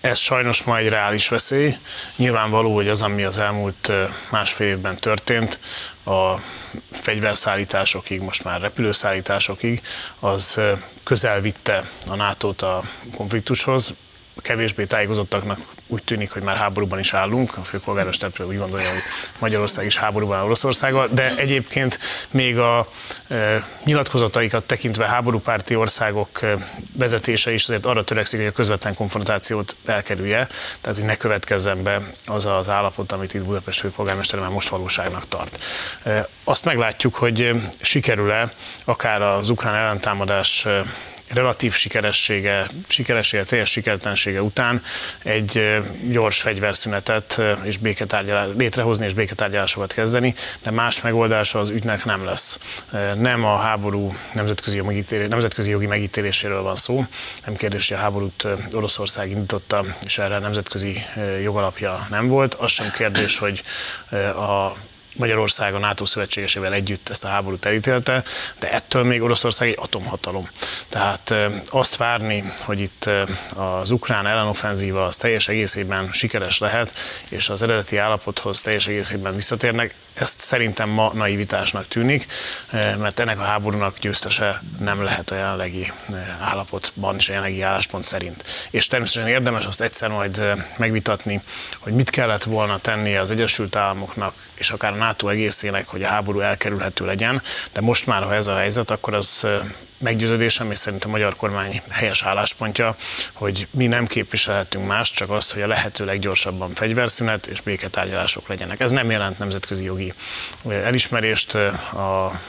Ez 0.00 0.18
sajnos 0.18 0.62
ma 0.62 0.78
egy 0.78 0.88
reális 0.88 1.28
veszély. 1.28 1.76
Nyilvánvaló, 2.16 2.74
hogy 2.74 2.88
az, 2.88 3.02
ami 3.02 3.22
az 3.22 3.38
elmúlt 3.38 3.92
másfél 4.30 4.66
évben 4.66 4.96
történt, 4.96 5.60
a 6.04 6.34
fegyverszállításokig, 6.92 8.20
most 8.20 8.44
már 8.44 8.60
repülőszállításokig, 8.60 9.82
az 10.20 10.60
közel 11.04 11.40
vitte 11.40 11.90
a 12.06 12.14
NATO-t 12.14 12.62
a 12.62 12.82
konfliktushoz, 13.16 13.94
kevésbé 14.42 14.84
tájékozottaknak 14.84 15.58
úgy 15.90 16.02
tűnik, 16.02 16.30
hogy 16.30 16.42
már 16.42 16.56
háborúban 16.56 16.98
is 16.98 17.14
állunk, 17.14 17.56
a 17.56 17.62
főpolgármester 17.62 18.30
úgy 18.38 18.58
gondolja, 18.58 18.88
hogy 18.88 19.02
Magyarország 19.38 19.86
is 19.86 19.96
háborúban 19.96 20.42
Oroszországgal, 20.42 21.08
de 21.12 21.36
egyébként 21.36 21.98
még 22.30 22.58
a 22.58 22.86
e, 23.28 23.66
nyilatkozataikat 23.84 24.64
tekintve 24.64 25.06
háborúpárti 25.06 25.74
országok 25.74 26.42
e, 26.42 26.68
vezetése 26.92 27.52
is 27.52 27.62
azért 27.62 27.86
arra 27.86 28.04
törekszik, 28.04 28.38
hogy 28.38 28.48
a 28.48 28.52
közvetlen 28.52 28.94
konfrontációt 28.94 29.76
elkerülje, 29.84 30.48
tehát 30.80 30.98
hogy 30.98 31.06
ne 31.06 31.16
következzen 31.16 31.82
be 31.82 32.00
az 32.26 32.46
az 32.46 32.68
állapot, 32.68 33.12
amit 33.12 33.34
itt 33.34 33.44
Budapest 33.44 33.80
főpolgármester 33.80 34.40
már 34.40 34.50
most 34.50 34.68
valóságnak 34.68 35.28
tart. 35.28 35.58
E, 36.02 36.28
azt 36.44 36.64
meglátjuk, 36.64 37.14
hogy 37.14 37.52
sikerül-e 37.80 38.52
akár 38.84 39.22
az 39.22 39.50
ukrán 39.50 39.74
ellentámadás 39.74 40.66
relatív 41.32 41.74
sikeressége, 41.74 42.66
sikeressége, 42.88 43.44
teljes 43.44 43.70
sikertelensége 43.70 44.42
után 44.42 44.82
egy 45.22 45.80
gyors 46.10 46.40
fegyverszünetet 46.40 47.40
és 47.62 47.76
béketárgyalás, 47.76 48.46
létrehozni 48.56 49.04
és 49.04 49.14
béketárgyalásokat 49.14 49.92
kezdeni, 49.92 50.34
de 50.62 50.70
más 50.70 51.00
megoldása 51.00 51.58
az 51.58 51.68
ügynek 51.68 52.04
nem 52.04 52.24
lesz. 52.24 52.58
Nem 53.16 53.44
a 53.44 53.56
háború 53.56 54.16
nemzetközi 54.32 54.76
jogi, 54.76 54.88
megítélés, 54.88 55.28
nemzetközi 55.28 55.70
jogi 55.70 55.86
megítéléséről 55.86 56.62
van 56.62 56.76
szó, 56.76 57.04
nem 57.44 57.56
kérdés, 57.56 57.88
hogy 57.88 57.96
a 57.96 58.00
háborút 58.00 58.46
Oroszország 58.72 59.30
indította, 59.30 59.84
és 60.04 60.18
erre 60.18 60.38
nemzetközi 60.38 61.04
jogalapja 61.42 62.06
nem 62.10 62.28
volt. 62.28 62.54
Az 62.54 62.70
sem 62.70 62.90
kérdés, 62.90 63.38
hogy 63.38 63.62
a 64.36 64.72
Magyarország 65.16 65.74
a 65.74 65.78
NATO 65.78 66.06
szövetségesével 66.06 66.72
együtt 66.72 67.08
ezt 67.08 67.24
a 67.24 67.28
háborút 67.28 67.64
elítélte, 67.64 68.22
de 68.58 68.72
ettől 68.72 69.04
még 69.04 69.22
Oroszország 69.22 69.68
egy 69.68 69.78
atomhatalom. 69.80 70.48
Tehát 70.88 71.34
azt 71.68 71.96
várni, 71.96 72.52
hogy 72.60 72.80
itt 72.80 73.10
az 73.54 73.90
ukrán 73.90 74.26
ellenoffenzíva 74.26 75.04
az 75.04 75.16
teljes 75.16 75.48
egészében 75.48 76.08
sikeres 76.12 76.58
lehet, 76.58 76.92
és 77.28 77.48
az 77.48 77.62
eredeti 77.62 77.96
állapothoz 77.96 78.60
teljes 78.60 78.86
egészében 78.86 79.34
visszatérnek, 79.34 79.94
ezt 80.14 80.40
szerintem 80.40 80.88
ma 80.88 81.10
naivitásnak 81.14 81.88
tűnik, 81.88 82.26
mert 82.72 83.20
ennek 83.20 83.38
a 83.38 83.42
háborúnak 83.42 83.98
győztese 83.98 84.62
nem 84.78 85.02
lehet 85.02 85.30
a 85.30 85.34
jelenlegi 85.34 85.92
állapotban 86.40 87.16
és 87.16 87.28
a 87.28 87.32
jelenlegi 87.32 87.62
álláspont 87.62 88.04
szerint. 88.04 88.44
És 88.70 88.86
természetesen 88.86 89.28
érdemes 89.28 89.64
azt 89.64 89.80
egyszer 89.80 90.08
majd 90.08 90.42
megvitatni, 90.76 91.42
hogy 91.78 91.92
mit 91.92 92.10
kellett 92.10 92.42
volna 92.42 92.78
tennie 92.78 93.20
az 93.20 93.30
Egyesült 93.30 93.76
Államoknak 93.76 94.34
és 94.54 94.70
akár 94.70 94.92
NATO 95.00 95.28
egészének, 95.28 95.88
hogy 95.88 96.02
a 96.02 96.08
háború 96.08 96.40
elkerülhető 96.40 97.04
legyen, 97.04 97.42
de 97.72 97.80
most 97.80 98.06
már, 98.06 98.22
ha 98.22 98.34
ez 98.34 98.46
a 98.46 98.56
helyzet, 98.56 98.90
akkor 98.90 99.14
az 99.14 99.46
meggyőződésem, 100.00 100.70
és 100.70 100.78
szerintem 100.78 101.08
a 101.08 101.12
magyar 101.12 101.36
kormány 101.36 101.82
helyes 101.88 102.22
álláspontja, 102.22 102.96
hogy 103.32 103.66
mi 103.70 103.86
nem 103.86 104.06
képviselhetünk 104.06 104.86
más, 104.86 105.10
csak 105.10 105.30
azt, 105.30 105.52
hogy 105.52 105.62
a 105.62 105.66
lehető 105.66 106.04
leggyorsabban 106.04 106.74
fegyverszünet 106.74 107.46
és 107.46 107.60
béketárgyalások 107.60 108.48
legyenek. 108.48 108.80
Ez 108.80 108.90
nem 108.90 109.10
jelent 109.10 109.38
nemzetközi 109.38 109.84
jogi 109.84 110.12
elismerést 110.68 111.54
a 111.54 112.40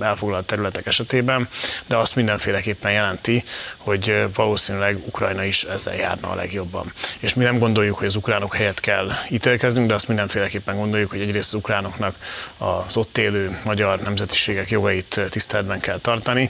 elfoglalt 0.00 0.46
területek 0.46 0.86
esetében, 0.86 1.48
de 1.86 1.96
azt 1.96 2.14
mindenféleképpen 2.14 2.92
jelenti, 2.92 3.44
hogy 3.76 4.24
valószínűleg 4.34 5.06
Ukrajna 5.06 5.44
is 5.44 5.62
ezzel 5.62 5.94
járna 5.94 6.30
a 6.30 6.34
legjobban. 6.34 6.92
És 7.18 7.34
mi 7.34 7.44
nem 7.44 7.58
gondoljuk, 7.58 7.96
hogy 7.98 8.06
az 8.06 8.16
ukránok 8.16 8.54
helyett 8.54 8.80
kell 8.80 9.10
ítélkeznünk, 9.30 9.88
de 9.88 9.94
azt 9.94 10.08
mindenféleképpen 10.08 10.76
gondoljuk, 10.76 11.10
hogy 11.10 11.20
egyrészt 11.20 11.48
az 11.48 11.54
ukránoknak 11.54 12.14
az 12.58 12.96
ott 12.96 13.18
élő 13.18 13.60
magyar 13.64 14.00
nemzetiségek 14.00 14.70
jogait 14.70 15.20
tiszteletben 15.30 15.80
kell 15.80 15.98
tartani, 15.98 16.48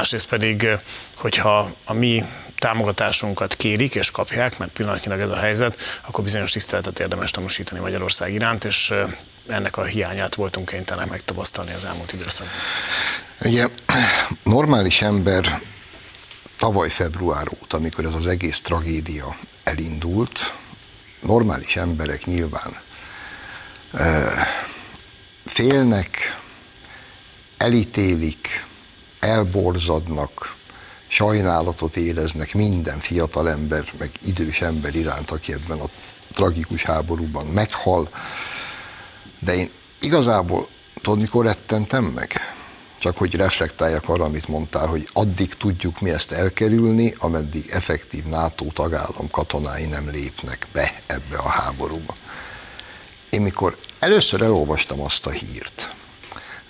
másrészt 0.00 0.26
pedig, 0.26 0.66
hogyha 1.14 1.70
a 1.84 1.92
mi 1.92 2.24
támogatásunkat 2.58 3.54
kérik 3.54 3.94
és 3.94 4.10
kapják, 4.10 4.58
mert 4.58 4.72
pillanatnyilag 4.72 5.20
ez 5.20 5.28
a 5.28 5.36
helyzet, 5.36 5.80
akkor 6.00 6.24
bizonyos 6.24 6.50
tiszteletet 6.50 7.00
érdemes 7.00 7.30
tanúsítani 7.30 7.80
Magyarország 7.80 8.32
iránt, 8.32 8.64
és 8.64 8.94
ennek 9.48 9.76
a 9.76 9.84
hiányát 9.84 10.34
voltunk 10.34 10.68
kénytelenek 10.68 11.10
megtapasztalni 11.10 11.72
az 11.72 11.84
elmúlt 11.84 12.12
időszakban. 12.12 12.54
Ugye 13.40 13.66
normális 14.42 15.02
ember 15.02 15.60
tavaly 16.58 16.88
február 16.88 17.46
óta, 17.62 17.76
amikor 17.76 18.04
ez 18.04 18.14
az 18.14 18.26
egész 18.26 18.60
tragédia 18.60 19.36
elindult, 19.64 20.54
normális 21.22 21.76
emberek 21.76 22.24
nyilván 22.24 22.80
félnek, 25.46 26.38
elítélik, 27.56 28.68
elborzadnak, 29.20 30.56
sajnálatot 31.08 31.96
éreznek 31.96 32.54
minden 32.54 32.98
fiatal 32.98 33.50
ember, 33.50 33.92
meg 33.98 34.10
idős 34.22 34.60
ember 34.60 34.94
iránt, 34.94 35.30
aki 35.30 35.52
ebben 35.52 35.78
a 35.78 35.88
tragikus 36.34 36.82
háborúban 36.82 37.46
meghal. 37.46 38.08
De 39.38 39.54
én 39.54 39.70
igazából, 40.00 40.68
tudod, 41.02 41.20
mikor 41.20 41.44
rettentem 41.44 42.04
meg? 42.04 42.40
Csak 42.98 43.16
hogy 43.16 43.34
reflektáljak 43.34 44.08
arra, 44.08 44.24
amit 44.24 44.48
mondtál, 44.48 44.86
hogy 44.86 45.08
addig 45.12 45.54
tudjuk 45.54 46.00
mi 46.00 46.10
ezt 46.10 46.32
elkerülni, 46.32 47.14
ameddig 47.18 47.70
effektív 47.70 48.24
NATO 48.24 48.64
tagállam 48.64 49.30
katonái 49.30 49.84
nem 49.84 50.10
lépnek 50.10 50.66
be 50.72 50.94
ebbe 51.06 51.36
a 51.36 51.48
háborúba. 51.48 52.14
Én 53.30 53.40
mikor 53.40 53.78
először 53.98 54.42
elolvastam 54.42 55.00
azt 55.00 55.26
a 55.26 55.30
hírt, 55.30 55.94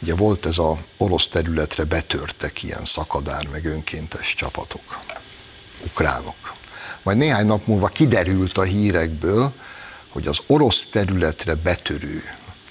Ugye 0.02 0.14
volt 0.14 0.46
ez 0.46 0.58
a 0.58 0.78
orosz 0.96 1.28
területre 1.28 1.84
betörtek 1.84 2.62
ilyen 2.62 2.84
szakadár 2.84 3.48
meg 3.48 3.64
önkéntes 3.64 4.34
csapatok, 4.34 4.98
ukránok. 5.84 6.54
Majd 7.02 7.16
néhány 7.16 7.46
nap 7.46 7.66
múlva 7.66 7.86
kiderült 7.86 8.58
a 8.58 8.62
hírekből, 8.62 9.52
hogy 10.08 10.26
az 10.26 10.38
orosz 10.46 10.86
területre 10.86 11.54
betörő 11.54 12.22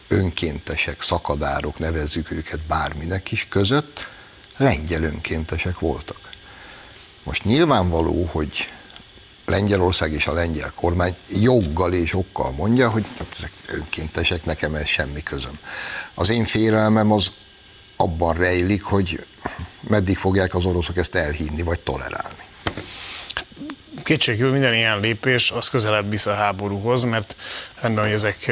önkéntesek, 0.07 1.01
szakadárok, 1.01 1.77
nevezzük 1.79 2.31
őket 2.31 2.61
bárminek 2.61 3.31
is 3.31 3.47
között, 3.49 4.07
lengyel 4.57 5.03
önkéntesek 5.03 5.79
voltak. 5.79 6.29
Most 7.23 7.43
nyilvánvaló, 7.43 8.29
hogy 8.31 8.69
Lengyelország 9.49 10.13
és 10.13 10.27
a 10.27 10.33
lengyel 10.33 10.71
kormány 10.75 11.15
joggal 11.41 11.93
és 11.93 12.13
okkal 12.13 12.51
mondja, 12.51 12.89
hogy 12.89 13.05
hát 13.17 13.27
ezek 13.33 13.51
önkéntesek, 13.67 14.45
nekem 14.45 14.75
ez 14.75 14.85
semmi 14.85 15.23
közöm. 15.23 15.59
Az 16.13 16.29
én 16.29 16.45
félelmem 16.45 17.11
az 17.11 17.31
abban 17.95 18.33
rejlik, 18.33 18.83
hogy 18.83 19.25
meddig 19.81 20.17
fogják 20.17 20.55
az 20.55 20.65
oroszok 20.65 20.97
ezt 20.97 21.15
elhinni, 21.15 21.61
vagy 21.61 21.79
tolerálni. 21.79 22.43
Kétségül 24.03 24.51
minden 24.51 24.73
ilyen 24.73 24.99
lépés 24.99 25.51
az 25.51 25.69
közelebb 25.69 26.09
visz 26.09 26.25
a 26.25 26.33
háborúhoz, 26.33 27.03
mert 27.03 27.35
rendben, 27.81 28.03
hogy 28.03 28.13
ezek 28.13 28.51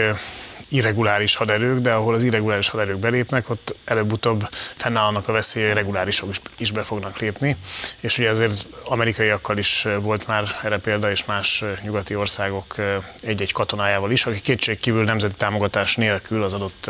irreguláris 0.69 1.35
haderők, 1.35 1.79
de 1.79 1.93
ahol 1.93 2.13
az 2.13 2.23
irreguláris 2.23 2.69
haderők 2.69 2.97
belépnek, 2.97 3.49
ott 3.49 3.75
előbb-utóbb 3.85 4.49
fennállnak 4.75 5.27
a 5.27 5.31
veszély, 5.31 5.65
hogy 5.65 5.73
regulárisok 5.73 6.29
is, 6.29 6.41
is 6.57 6.71
be 6.71 6.83
fognak 6.83 7.19
lépni. 7.19 7.55
És 7.99 8.17
ugye 8.17 8.29
ezért 8.29 8.65
amerikaiakkal 8.83 9.57
is 9.57 9.87
volt 9.99 10.27
már 10.27 10.59
erre 10.63 10.77
példa, 10.77 11.11
és 11.11 11.25
más 11.25 11.63
nyugati 11.81 12.15
országok 12.15 12.75
egy-egy 13.21 13.51
katonájával 13.51 14.11
is, 14.11 14.25
aki 14.25 14.41
kétségkívül 14.41 15.03
nemzeti 15.03 15.35
támogatás 15.35 15.95
nélkül, 15.95 16.43
az 16.43 16.53
adott 16.53 16.89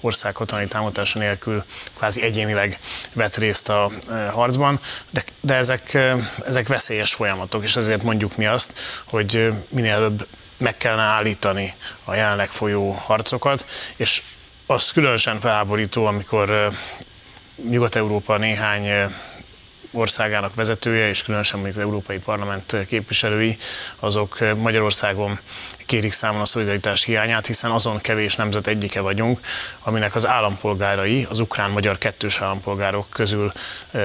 ország 0.00 0.32
katonai 0.32 0.66
támogatása 0.66 1.18
nélkül 1.18 1.64
kvázi 1.96 2.22
egyénileg 2.22 2.78
vett 3.12 3.36
részt 3.36 3.68
a 3.68 3.90
harcban, 4.30 4.80
de, 5.10 5.24
de 5.40 5.54
ezek, 5.54 5.98
ezek 6.46 6.68
veszélyes 6.68 7.14
folyamatok, 7.14 7.62
és 7.62 7.76
ezért 7.76 8.02
mondjuk 8.02 8.36
mi 8.36 8.46
azt, 8.46 8.72
hogy 9.04 9.52
minél 9.68 9.92
előbb 9.92 10.26
meg 10.60 10.76
kellene 10.76 11.02
állítani 11.02 11.74
a 12.04 12.14
jelenleg 12.14 12.48
folyó 12.48 12.90
harcokat, 12.90 13.64
és 13.96 14.22
az 14.66 14.90
különösen 14.90 15.40
felháborító, 15.40 16.06
amikor 16.06 16.70
Nyugat-Európa 17.68 18.36
néhány 18.36 19.12
országának 19.92 20.54
vezetője, 20.54 21.08
és 21.08 21.22
különösen 21.22 21.58
mondjuk 21.58 21.78
az 21.78 21.84
Európai 21.88 22.18
Parlament 22.18 22.76
képviselői, 22.86 23.56
azok 23.98 24.38
Magyarországon 24.56 25.38
kérik 25.86 26.12
számon 26.12 26.40
a 26.40 26.44
szolidaritás 26.44 27.04
hiányát, 27.04 27.46
hiszen 27.46 27.70
azon 27.70 28.00
kevés 28.00 28.36
nemzet 28.36 28.66
egyike 28.66 29.00
vagyunk, 29.00 29.40
aminek 29.82 30.14
az 30.14 30.26
állampolgárai, 30.26 31.26
az 31.30 31.40
ukrán-magyar 31.40 31.98
kettős 31.98 32.40
állampolgárok 32.40 33.06
közül 33.10 33.52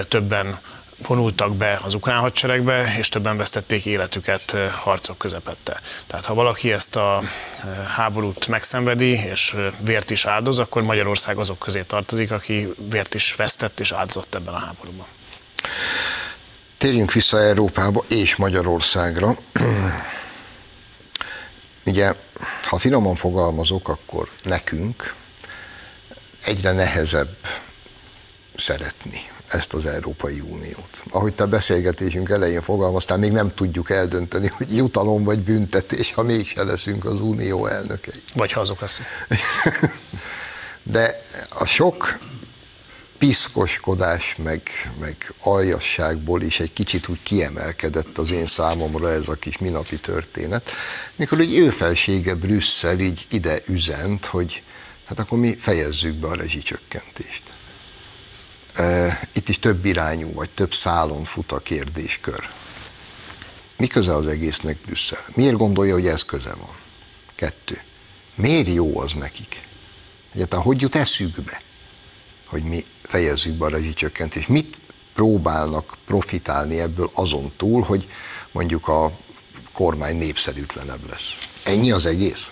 többen 0.07 0.59
vonultak 0.97 1.55
be 1.55 1.79
az 1.83 1.93
ukrán 1.93 2.19
hadseregbe, 2.19 2.95
és 2.97 3.09
többen 3.09 3.37
vesztették 3.37 3.85
életüket 3.85 4.55
harcok 4.71 5.17
közepette. 5.17 5.81
Tehát 6.07 6.25
ha 6.25 6.33
valaki 6.33 6.71
ezt 6.71 6.95
a 6.95 7.21
háborút 7.95 8.47
megszenvedi, 8.47 9.11
és 9.11 9.55
vért 9.79 10.09
is 10.09 10.25
áldoz, 10.25 10.59
akkor 10.59 10.81
Magyarország 10.81 11.37
azok 11.37 11.59
közé 11.59 11.81
tartozik, 11.81 12.31
aki 12.31 12.73
vért 12.89 13.13
is 13.13 13.35
vesztett 13.35 13.79
és 13.79 13.91
áldozott 13.91 14.35
ebben 14.35 14.53
a 14.53 14.57
háborúban. 14.59 15.05
Térjünk 16.77 17.11
vissza 17.11 17.41
Európába 17.41 18.03
és 18.07 18.35
Magyarországra. 18.35 19.37
Ugye, 21.85 22.13
ha 22.61 22.77
finoman 22.77 23.15
fogalmazok, 23.15 23.89
akkor 23.89 24.29
nekünk 24.43 25.13
egyre 26.45 26.71
nehezebb 26.71 27.37
szeretni 28.55 29.33
ezt 29.47 29.73
az 29.73 29.85
Európai 29.85 30.39
Uniót. 30.39 31.03
Ahogy 31.09 31.33
te 31.33 31.45
beszélgetésünk 31.45 32.29
elején 32.29 32.61
fogalmaztál, 32.61 33.17
még 33.17 33.31
nem 33.31 33.53
tudjuk 33.53 33.89
eldönteni, 33.89 34.47
hogy 34.47 34.75
jutalom 34.75 35.23
vagy 35.23 35.39
büntetés, 35.39 36.13
ha 36.13 36.23
mégse 36.23 36.63
leszünk 36.63 37.05
az 37.05 37.19
Unió 37.19 37.65
elnökei. 37.65 38.21
Vagy 38.33 38.51
ha 38.51 38.59
azok 38.59 38.79
leszünk. 38.79 39.07
De 40.83 41.23
a 41.57 41.65
sok 41.65 42.19
piszkoskodás, 43.17 44.35
meg, 44.43 44.61
meg 44.99 45.33
aljasságból 45.41 46.41
is 46.41 46.59
egy 46.59 46.73
kicsit 46.73 47.07
úgy 47.07 47.23
kiemelkedett 47.23 48.17
az 48.17 48.31
én 48.31 48.45
számomra 48.45 49.11
ez 49.11 49.27
a 49.27 49.33
kis 49.33 49.57
minapi 49.57 49.95
történet, 49.95 50.69
mikor 51.15 51.39
egy 51.39 51.57
ő 51.57 51.69
felsége 51.69 52.33
Brüsszel 52.33 52.99
így 52.99 53.25
ide 53.29 53.59
üzent, 53.65 54.25
hogy 54.25 54.63
hát 55.05 55.19
akkor 55.19 55.37
mi 55.37 55.57
fejezzük 55.59 56.15
be 56.15 56.27
a 56.27 56.35
rezsicsökkentést. 56.35 57.54
Itt 59.33 59.49
is 59.49 59.59
több 59.59 59.85
irányú, 59.85 60.33
vagy 60.33 60.49
több 60.49 60.73
szálon 60.73 61.23
fut 61.23 61.51
a 61.51 61.59
kérdéskör. 61.59 62.49
Mi 63.77 63.87
köze 63.87 64.15
az 64.15 64.27
egésznek 64.27 64.77
Brüsszel? 64.85 65.25
Miért 65.35 65.57
gondolja, 65.57 65.93
hogy 65.93 66.07
ez 66.07 66.23
köze 66.23 66.53
van? 66.53 66.75
Kettő. 67.35 67.81
Miért 68.35 68.73
jó 68.73 68.99
az 68.99 69.13
nekik? 69.13 69.61
Egyáltalán 70.33 70.65
hogy 70.65 70.81
jut 70.81 70.95
eszükbe, 70.95 71.61
hogy 72.45 72.63
mi 72.63 72.85
fejezzük 73.01 73.53
be 73.53 73.65
a 73.65 73.69
rezsicsökkentést? 73.69 74.47
Mit 74.47 74.77
próbálnak 75.13 75.97
profitálni 76.05 76.79
ebből 76.79 77.09
azon 77.13 77.51
túl, 77.57 77.81
hogy 77.81 78.07
mondjuk 78.51 78.87
a 78.87 79.11
kormány 79.71 80.15
népszerűtlenebb 80.15 81.09
lesz? 81.09 81.37
Ennyi 81.63 81.91
az 81.91 82.05
egész? 82.05 82.51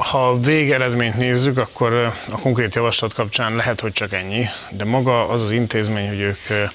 Ha 0.00 0.28
a 0.28 0.38
végeredményt 0.40 1.16
nézzük, 1.16 1.58
akkor 1.58 1.92
a 2.30 2.38
konkrét 2.40 2.74
javaslat 2.74 3.14
kapcsán 3.14 3.56
lehet, 3.56 3.80
hogy 3.80 3.92
csak 3.92 4.12
ennyi, 4.12 4.44
de 4.70 4.84
maga 4.84 5.28
az 5.28 5.42
az 5.42 5.50
intézmény, 5.50 6.08
hogy 6.08 6.20
ők 6.20 6.70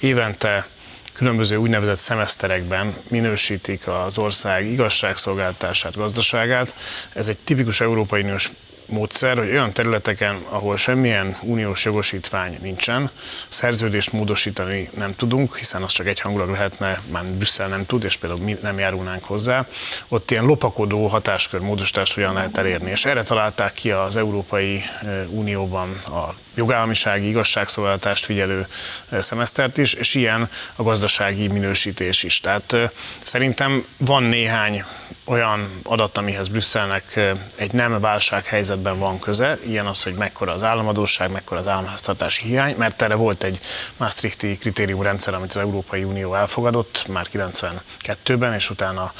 évente 0.00 0.66
különböző 1.12 1.56
úgynevezett 1.56 1.96
szemeszterekben 1.96 2.94
minősítik 3.08 3.88
az 3.88 4.18
ország 4.18 4.66
igazságszolgáltását, 4.66 5.96
gazdaságát. 5.96 6.74
Ez 7.12 7.28
egy 7.28 7.38
tipikus 7.38 7.80
Európai 7.80 8.22
Uniós 8.22 8.50
módszer, 8.86 9.38
hogy 9.38 9.50
olyan 9.50 9.72
területeken, 9.72 10.36
ahol 10.48 10.76
semmilyen 10.76 11.38
uniós 11.42 11.84
jogosítvány 11.84 12.58
nincsen, 12.60 13.10
szerződést 13.48 14.12
módosítani 14.12 14.90
nem 14.96 15.16
tudunk, 15.16 15.56
hiszen 15.56 15.82
az 15.82 15.92
csak 15.92 16.06
egy 16.06 16.20
hangulag 16.20 16.50
lehetne, 16.50 17.00
már 17.10 17.24
Brüsszel 17.24 17.68
nem 17.68 17.86
tud, 17.86 18.04
és 18.04 18.16
például 18.16 18.40
mi 18.40 18.56
nem 18.62 18.78
járulnánk 18.78 19.24
hozzá, 19.24 19.66
ott 20.08 20.30
ilyen 20.30 20.44
lopakodó 20.44 21.06
hatáskör 21.06 21.60
módosítást 21.60 22.14
hogyan 22.14 22.34
lehet 22.34 22.56
elérni. 22.56 22.90
És 22.90 23.04
erre 23.04 23.22
találták 23.22 23.72
ki 23.72 23.90
az 23.90 24.16
Európai 24.16 24.82
Unióban 25.28 25.98
a 26.04 26.34
jogállamisági 26.54 27.28
igazságszolgáltást 27.28 28.24
figyelő 28.24 28.66
szemesztert 29.10 29.78
is, 29.78 29.92
és 29.92 30.14
ilyen 30.14 30.50
a 30.76 30.82
gazdasági 30.82 31.48
minősítés 31.48 32.22
is. 32.22 32.40
Tehát 32.40 32.76
szerintem 33.22 33.84
van 33.98 34.22
néhány 34.22 34.84
olyan 35.24 35.80
adat, 35.82 36.18
amihez 36.18 36.48
Brüsszelnek 36.48 37.20
egy 37.56 37.72
nem 37.72 38.00
válsághelyzetben 38.00 38.98
van 38.98 39.18
köze, 39.18 39.58
ilyen 39.66 39.86
az, 39.86 40.02
hogy 40.02 40.14
mekkora 40.14 40.52
az 40.52 40.62
államadóság, 40.62 41.30
mekkora 41.30 41.60
az 41.60 41.68
államháztartási 41.68 42.42
hiány, 42.42 42.74
mert 42.78 43.02
erre 43.02 43.14
volt 43.14 43.42
egy 43.42 43.60
Maastrichti 43.96 44.58
kritériumrendszer, 44.58 45.34
amit 45.34 45.50
az 45.50 45.56
Európai 45.56 46.04
Unió 46.04 46.34
elfogadott 46.34 47.04
már 47.08 47.26
92-ben, 47.32 48.54
és 48.54 48.70
utána 48.70 49.12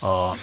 a 0.00 0.36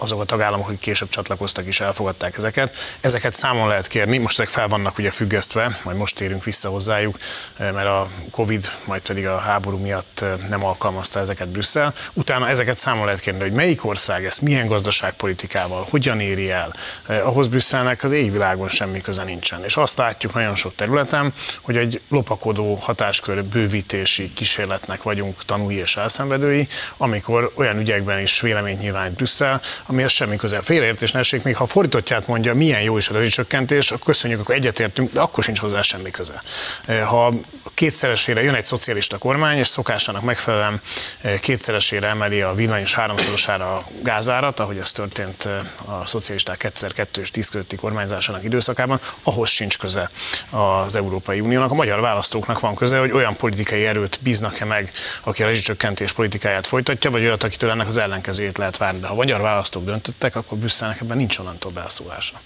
azok 0.00 0.20
a 0.20 0.24
tagállamok, 0.24 0.66
akik 0.66 0.78
később 0.78 1.08
csatlakoztak 1.08 1.66
is 1.66 1.80
elfogadták 1.80 2.36
ezeket. 2.36 2.76
Ezeket 3.00 3.34
számon 3.34 3.68
lehet 3.68 3.86
kérni, 3.86 4.18
most 4.18 4.40
ezek 4.40 4.52
fel 4.52 4.68
vannak 4.68 4.98
ugye 4.98 5.10
függesztve, 5.10 5.78
majd 5.82 5.96
most 5.96 6.16
térünk 6.16 6.44
vissza 6.44 6.68
hozzájuk, 6.68 7.18
eh, 7.56 7.72
mert 7.72 7.86
a 7.86 8.08
Covid, 8.30 8.70
majd 8.84 9.02
pedig 9.02 9.26
a 9.26 9.38
háború 9.38 9.78
miatt 9.78 10.20
eh, 10.20 10.32
nem 10.48 10.64
alkalmazta 10.64 11.20
ezeket 11.20 11.48
Brüsszel. 11.48 11.94
Utána 12.12 12.48
ezeket 12.48 12.76
számon 12.76 13.04
lehet 13.04 13.20
kérni, 13.20 13.40
hogy 13.40 13.52
melyik 13.52 13.84
ország 13.84 14.24
ezt 14.24 14.40
milyen 14.40 14.66
gazdaságpolitikával, 14.66 15.86
hogyan 15.90 16.20
éri 16.20 16.50
el. 16.50 16.74
Eh, 17.06 17.26
ahhoz 17.26 17.48
Brüsszelnek 17.48 18.04
az 18.04 18.12
égvilágon 18.12 18.68
semmi 18.68 19.00
köze 19.00 19.24
nincsen. 19.24 19.64
És 19.64 19.76
azt 19.76 19.96
látjuk 19.96 20.34
nagyon 20.34 20.54
sok 20.54 20.74
területen, 20.74 21.34
hogy 21.60 21.76
egy 21.76 22.00
lopakodó 22.08 22.74
hatáskör 22.74 23.44
bővítési 23.44 24.32
kísérletnek 24.32 25.02
vagyunk 25.02 25.44
tanúi 25.44 25.74
és 25.74 25.96
elszenvedői, 25.96 26.68
amikor 26.96 27.52
olyan 27.54 27.78
ügyekben 27.78 28.20
is 28.20 28.40
véleményt 28.40 28.80
nyilvánít 28.80 29.16
Brüsszel, 29.16 29.60
amihez 29.90 30.12
semmi 30.12 30.36
köze. 30.36 30.60
Félreértés 30.60 31.12
ne 31.12 31.18
essék, 31.18 31.42
még 31.42 31.56
ha 31.56 31.66
fordítottját 31.66 32.26
mondja, 32.26 32.54
milyen 32.54 32.80
jó 32.80 32.96
is 32.96 33.08
a 33.08 33.12
rezsicsökkentés, 33.12 33.90
akkor 33.90 34.04
köszönjük, 34.04 34.40
akkor 34.40 34.54
egyetértünk, 34.54 35.12
de 35.12 35.20
akkor 35.20 35.44
sincs 35.44 35.58
hozzá 35.58 35.82
semmi 35.82 36.10
köze. 36.10 36.42
E, 36.84 37.02
ha 37.02 37.34
kétszeresére 37.74 38.42
jön 38.42 38.54
egy 38.54 38.64
szocialista 38.64 39.18
kormány, 39.18 39.58
és 39.58 39.68
szokásának 39.68 40.22
megfelelően 40.22 40.80
e, 41.20 41.38
kétszeresére 41.38 42.06
emeli 42.06 42.40
a 42.40 42.54
villany 42.54 42.80
és 42.80 42.94
háromszorosára 42.94 43.74
a 43.74 43.84
gázárat, 44.02 44.60
ahogy 44.60 44.78
ez 44.78 44.92
történt 44.92 45.44
e, 45.44 45.72
a 45.84 46.06
szocialisták 46.06 46.56
2002 46.56 47.20
és 47.20 47.30
10 47.30 47.48
közötti 47.48 47.76
kormányzásának 47.76 48.44
időszakában, 48.44 49.00
ahhoz 49.22 49.48
sincs 49.48 49.78
köze 49.78 50.10
az 50.50 50.96
Európai 50.96 51.40
Uniónak. 51.40 51.70
A 51.70 51.74
magyar 51.74 52.00
választóknak 52.00 52.60
van 52.60 52.74
köze, 52.74 52.98
hogy 52.98 53.10
olyan 53.10 53.36
politikai 53.36 53.86
erőt 53.86 54.18
bíznak-e 54.22 54.64
meg, 54.64 54.92
aki 55.22 55.42
a 55.42 55.46
rezsicsökkentés 55.46 56.12
politikáját 56.12 56.66
folytatja, 56.66 57.10
vagy 57.10 57.22
olyat, 57.22 57.42
akitől 57.42 57.70
ennek 57.70 57.86
az 57.86 57.98
ellenkezőjét 57.98 58.58
lehet 58.58 58.76
várni. 58.76 59.00
De 59.00 59.06
ha 59.06 59.12
a 59.12 59.16
magyar 59.16 59.40
választók 59.40 59.79
választók 59.80 59.84
döntöttek, 59.84 60.36
akkor 60.36 60.58
Brüsszelnek 60.58 61.00
ebben 61.00 61.16
nincs 61.16 61.38
onnantól 61.38 61.72
belszólása. 61.72 62.40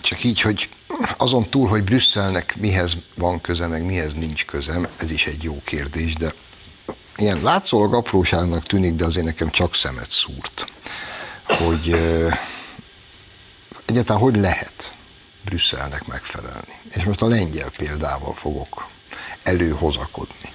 Csak 0.00 0.24
így, 0.24 0.40
hogy 0.40 0.68
azon 1.16 1.48
túl, 1.48 1.68
hogy 1.68 1.84
Brüsszelnek 1.84 2.56
mihez 2.56 2.96
van 3.14 3.40
köze, 3.40 3.66
meg 3.66 3.84
mihez 3.84 4.14
nincs 4.14 4.44
köze, 4.44 4.90
ez 4.96 5.10
is 5.10 5.26
egy 5.26 5.42
jó 5.42 5.60
kérdés, 5.64 6.14
de 6.14 6.32
ilyen 7.16 7.42
látszólag 7.42 7.94
apróságnak 7.94 8.66
tűnik, 8.66 8.94
de 8.94 9.04
azért 9.04 9.26
nekem 9.26 9.50
csak 9.50 9.74
szemet 9.74 10.10
szúrt, 10.10 10.66
hogy 11.42 11.92
egyáltalán 13.86 14.22
hogy 14.22 14.36
lehet 14.36 14.94
Brüsszelnek 15.44 16.06
megfelelni. 16.06 16.78
És 16.94 17.04
most 17.04 17.22
a 17.22 17.28
lengyel 17.28 17.70
példával 17.76 18.34
fogok 18.34 18.86
előhozakodni. 19.42 20.52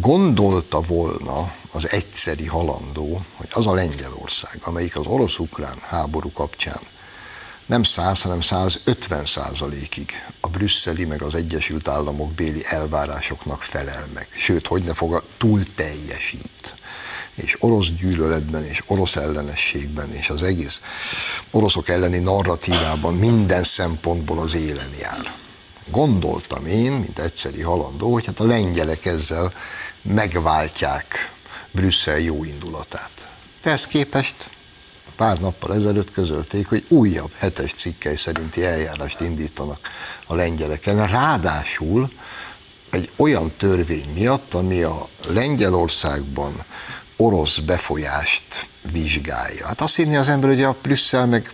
Gondolta 0.00 0.80
volna 0.80 1.54
az 1.70 1.92
egyszeri 1.92 2.46
halandó, 2.46 3.24
hogy 3.36 3.48
az 3.52 3.66
a 3.66 3.74
Lengyelország, 3.74 4.58
amelyik 4.62 4.96
az 4.96 5.06
orosz-ukrán 5.06 5.78
háború 5.80 6.32
kapcsán 6.32 6.80
nem 7.66 7.82
100, 7.82 8.22
hanem 8.22 8.40
150 8.40 9.26
százalékig 9.26 10.10
a 10.40 10.48
brüsszeli 10.48 11.04
meg 11.04 11.22
az 11.22 11.34
Egyesült 11.34 11.88
Államok 11.88 12.32
béli 12.32 12.62
elvárásoknak 12.64 13.62
felel 13.62 14.08
meg. 14.14 14.28
Sőt, 14.30 14.66
hogy 14.66 14.82
ne 14.82 14.94
fog, 14.94 15.24
túl 15.36 15.62
teljesít. 15.74 16.74
és 17.34 17.56
orosz 17.60 17.88
gyűlöletben, 17.88 18.64
és 18.64 18.82
orosz 18.86 19.16
ellenességben, 19.16 20.12
és 20.12 20.30
az 20.30 20.42
egész 20.42 20.80
oroszok 21.50 21.88
elleni 21.88 22.18
narratívában 22.18 23.14
minden 23.14 23.64
szempontból 23.64 24.38
az 24.38 24.54
élen 24.54 24.90
jár. 25.00 25.34
Gondoltam 25.90 26.66
én, 26.66 26.92
mint 26.92 27.18
egyszeri 27.18 27.62
halandó, 27.62 28.12
hogy 28.12 28.26
hát 28.26 28.40
a 28.40 28.46
lengyelek 28.46 29.04
ezzel 29.04 29.52
megváltják 30.06 31.32
Brüsszel 31.70 32.18
jó 32.18 32.44
indulatát. 32.44 33.28
Ehhez 33.62 33.86
képest 33.86 34.50
pár 35.16 35.38
nappal 35.38 35.74
ezelőtt 35.74 36.12
közölték, 36.12 36.68
hogy 36.68 36.84
újabb 36.88 37.30
hetes 37.36 37.74
cikkei 37.74 38.16
szerinti 38.16 38.64
eljárást 38.64 39.20
indítanak 39.20 39.88
a 40.26 40.34
lengyeleken. 40.34 41.06
Ráadásul 41.06 42.10
egy 42.90 43.10
olyan 43.16 43.52
törvény 43.56 44.08
miatt, 44.14 44.54
ami 44.54 44.82
a 44.82 45.08
Lengyelországban 45.28 46.64
orosz 47.16 47.58
befolyást 47.58 48.68
vizsgálja. 48.92 49.66
Hát 49.66 49.80
azt 49.80 49.96
hinni 49.96 50.16
az 50.16 50.28
ember, 50.28 50.48
hogy 50.48 50.62
a 50.62 50.76
Brüsszel 50.82 51.26
meg 51.26 51.50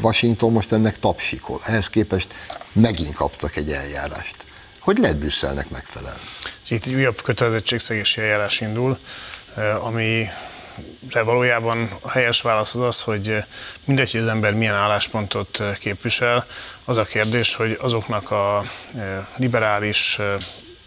Washington 0.00 0.52
most 0.52 0.72
ennek 0.72 0.98
tapsikol. 0.98 1.60
Ehhez 1.64 1.88
képest 1.90 2.34
megint 2.72 3.14
kaptak 3.14 3.56
egy 3.56 3.70
eljárást. 3.70 4.36
Hogy 4.80 4.98
lehet 4.98 5.16
Brüsszelnek 5.16 5.70
megfelelni? 5.70 6.20
Itt 6.68 6.86
egy 6.86 6.94
újabb 6.94 7.22
kötelezettségszegési 7.22 8.20
eljárás 8.20 8.60
indul, 8.60 8.98
eh, 9.56 9.86
ami 9.86 10.26
valójában 11.24 11.90
a 12.00 12.10
helyes 12.10 12.40
válasz 12.40 12.74
az 12.74 12.80
az, 12.80 13.00
hogy 13.00 13.44
mindegy, 13.84 14.10
hogy 14.10 14.20
az 14.20 14.26
ember 14.26 14.54
milyen 14.54 14.74
álláspontot 14.74 15.60
eh, 15.60 15.76
képvisel, 15.76 16.46
az 16.84 16.96
a 16.96 17.04
kérdés, 17.04 17.54
hogy 17.54 17.78
azoknak 17.80 18.30
a 18.30 18.64
eh, 18.96 19.26
liberális 19.36 20.18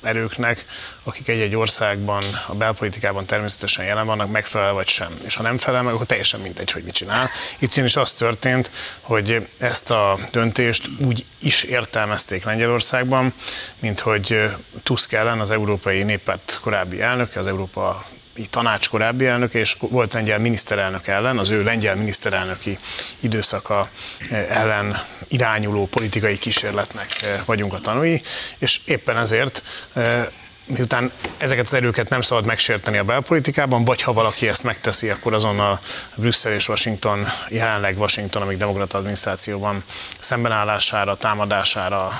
erőknek, 0.02 0.66
akik 1.04 1.28
egy-egy 1.28 1.56
országban, 1.56 2.24
a 2.48 2.56
belpolitikában 2.56 3.26
természetesen 3.26 3.86
jelen 3.86 4.06
vannak, 4.06 4.32
megfelel 4.32 4.74
vagy 4.74 4.88
sem. 4.88 5.18
És 5.26 5.36
ha 5.36 5.44
nem 5.44 5.58
felel 5.58 5.84
meg, 5.84 5.94
akkor 5.94 6.06
teljesen 6.06 6.40
mindegy, 6.40 6.72
hogy 6.72 6.84
mit 6.84 6.94
csinál. 6.94 7.30
Itt 7.60 7.72
ugyanis 7.72 7.96
az 7.96 8.14
történt, 8.14 8.72
hogy 9.02 9.48
ezt 9.58 9.92
a 9.92 10.20
döntést 10.32 10.90
úgy 10.98 11.26
is 11.40 11.64
értelmezték 11.64 12.44
Lengyelországban, 12.44 13.34
mint 13.80 14.00
hogy 14.00 14.50
Tusk 14.84 15.14
ellen 15.14 15.40
az 15.40 15.50
Európai 15.50 16.04
Néppárt 16.04 16.60
korábbi 16.62 17.02
elnöke, 17.02 17.40
az 17.40 17.48
Európa 17.48 18.06
tanács 18.50 18.90
korábbi 18.90 19.26
elnöke, 19.26 19.60
és 19.60 19.76
volt 19.80 20.14
lengyel 20.14 20.40
miniszterelnök 20.40 21.08
ellen, 21.08 21.38
az 21.38 21.50
ő 21.50 21.64
lengyel 21.64 21.96
miniszterelnöki 21.96 22.78
időszaka 23.20 23.90
ellen 24.50 25.04
irányuló 25.28 25.86
politikai 25.86 26.38
kísérletnek 26.38 27.08
vagyunk 27.46 27.74
a 27.74 27.80
tanúi, 27.80 28.22
és 28.58 28.80
éppen 28.86 29.18
ezért 29.18 29.64
miután 30.68 31.12
ezeket 31.38 31.66
az 31.66 31.74
erőket 31.74 32.10
nem 32.10 32.22
szabad 32.22 32.46
megsérteni 32.46 32.98
a 32.98 33.04
belpolitikában, 33.04 33.86
vagy 33.86 34.02
ha 34.02 34.14
valaki 34.14 34.48
ezt 34.48 34.64
megteszi, 34.64 35.10
akkor 35.10 35.34
azonnal 35.34 35.80
Brüsszel 36.16 36.54
és 36.54 36.70
Washington, 36.70 37.28
jelenleg 37.50 38.00
Washington, 38.00 38.42
amíg 38.42 38.58
demokrata 38.58 38.98
adminisztrációban 38.98 39.84
szembenállására, 40.20 41.16
támadására 41.16 42.12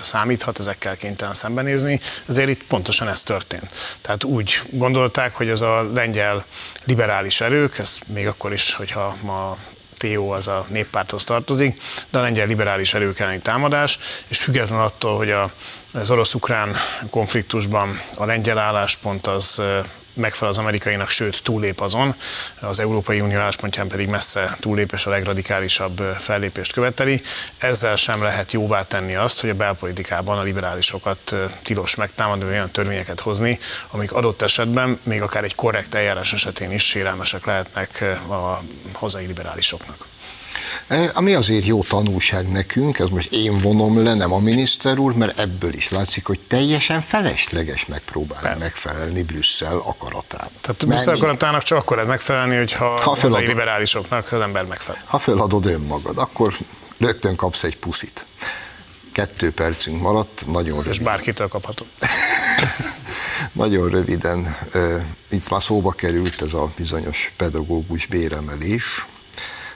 számíthat, 0.00 0.58
ezekkel 0.58 0.96
kénytelen 0.96 1.34
szembenézni. 1.34 2.00
Ezért 2.28 2.48
itt 2.48 2.64
pontosan 2.64 3.08
ez 3.08 3.22
történt. 3.22 3.72
Tehát 4.00 4.24
úgy 4.24 4.60
gondolták, 4.70 5.34
hogy 5.34 5.48
ez 5.48 5.60
a 5.60 5.90
lengyel 5.92 6.44
liberális 6.84 7.40
erők, 7.40 7.78
ez 7.78 7.98
még 8.06 8.26
akkor 8.26 8.52
is, 8.52 8.74
hogyha 8.74 9.16
ma 9.20 9.56
PO 9.98 10.28
az 10.28 10.48
a 10.48 10.66
néppárthoz 10.68 11.24
tartozik, 11.24 11.82
de 12.10 12.18
a 12.18 12.22
lengyel 12.22 12.46
liberális 12.46 12.94
erők 12.94 13.18
elleni 13.18 13.40
támadás, 13.40 13.98
és 14.28 14.38
független 14.38 14.80
attól, 14.80 15.16
hogy 15.16 15.30
a, 15.30 15.52
az 15.92 16.10
orosz-ukrán 16.10 16.76
konfliktusban 17.10 18.00
a 18.14 18.24
lengyel 18.24 18.58
álláspont 18.58 19.26
az 19.26 19.62
megfelel 20.14 20.52
az 20.52 20.58
amerikainak, 20.58 21.08
sőt 21.08 21.42
túlép 21.42 21.80
azon, 21.80 22.14
az 22.60 22.78
Európai 22.78 23.20
Unió 23.20 23.38
álláspontján 23.38 23.88
pedig 23.88 24.08
messze 24.08 24.56
túlép 24.60 24.92
és 24.92 25.06
a 25.06 25.10
legradikálisabb 25.10 25.98
fellépést 26.18 26.72
követeli. 26.72 27.22
Ezzel 27.58 27.96
sem 27.96 28.22
lehet 28.22 28.52
jóvá 28.52 28.82
tenni 28.82 29.14
azt, 29.14 29.40
hogy 29.40 29.50
a 29.50 29.54
belpolitikában 29.54 30.38
a 30.38 30.42
liberálisokat 30.42 31.34
tilos 31.62 31.94
megtámadni, 31.94 32.44
olyan 32.44 32.70
törvényeket 32.70 33.20
hozni, 33.20 33.58
amik 33.90 34.12
adott 34.12 34.42
esetben, 34.42 35.00
még 35.02 35.22
akár 35.22 35.44
egy 35.44 35.54
korrekt 35.54 35.94
eljárás 35.94 36.32
esetén 36.32 36.72
is 36.72 36.88
sérelmesek 36.88 37.46
lehetnek 37.46 38.04
a 38.28 38.62
hazai 38.92 39.26
liberálisoknak. 39.26 40.11
E, 40.86 41.10
ami 41.14 41.34
azért 41.34 41.66
jó 41.66 41.82
tanulság 41.82 42.48
nekünk, 42.48 42.98
ez 42.98 43.08
most 43.08 43.32
én 43.32 43.58
vonom 43.58 44.02
le, 44.02 44.14
nem 44.14 44.32
a 44.32 44.38
miniszter 44.38 44.98
úr, 44.98 45.12
mert 45.14 45.40
ebből 45.40 45.72
is 45.72 45.90
látszik, 45.90 46.26
hogy 46.26 46.40
teljesen 46.48 47.00
felesleges 47.00 47.86
megpróbálni 47.86 48.42
Persze. 48.42 48.58
megfelelni 48.58 49.22
Brüsszel 49.22 49.76
akaratának. 49.76 50.50
Tehát 50.60 50.86
Brüsszel 50.86 51.14
akaratának 51.14 51.62
csak 51.62 51.78
akkor 51.78 51.96
lehet 51.96 52.10
megfelelni, 52.10 52.56
hogyha 52.56 53.00
ha 53.02 53.16
a 53.20 53.38
liberálisoknak 53.38 54.32
az 54.32 54.40
ember 54.40 54.64
megfelel. 54.64 55.00
Ha 55.04 55.18
feladod 55.18 55.66
önmagad, 55.66 56.18
akkor 56.18 56.54
rögtön 56.98 57.36
kapsz 57.36 57.62
egy 57.62 57.76
puszit. 57.76 58.26
Kettő 59.12 59.50
percünk 59.50 60.00
maradt, 60.00 60.44
nagyon 60.46 60.76
röviden. 60.76 60.92
És 60.92 60.98
bárkitől 60.98 61.48
kapható. 61.48 61.86
nagyon 63.52 63.88
röviden, 63.88 64.56
itt 65.28 65.50
már 65.50 65.62
szóba 65.62 65.90
került 65.90 66.42
ez 66.42 66.52
a 66.52 66.72
bizonyos 66.76 67.32
pedagógus 67.36 68.06
béremelés, 68.06 69.04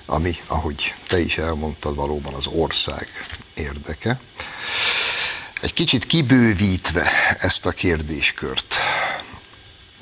ami, 0.07 0.37
ahogy 0.47 0.95
te 1.09 1.21
is 1.21 1.39
elmondtad, 1.39 1.95
valóban 1.95 2.35
az 2.35 2.47
ország 2.47 3.09
érdeke. 3.55 4.21
Egy 5.61 5.73
kicsit 5.73 6.07
kibővítve 6.07 7.11
ezt 7.41 7.67
a 7.67 7.71
kérdéskört, 7.71 8.77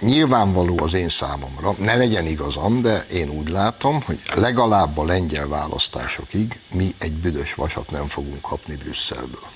nyilvánvaló 0.01 0.83
az 0.83 0.95
én 0.95 1.09
számomra, 1.09 1.75
ne 1.79 1.95
legyen 1.97 2.27
igazam, 2.27 2.83
de 2.83 3.05
én 3.11 3.29
úgy 3.29 3.49
látom, 3.49 4.03
hogy 4.03 4.21
legalább 4.35 4.99
a 4.99 5.05
lengyel 5.05 5.49
választásokig 5.49 6.61
mi 6.73 6.95
egy 6.99 7.15
büdös 7.15 7.55
vasat 7.55 7.91
nem 7.91 8.09
fogunk 8.09 8.41
kapni 8.41 8.77
Brüsszelből. 8.77 9.49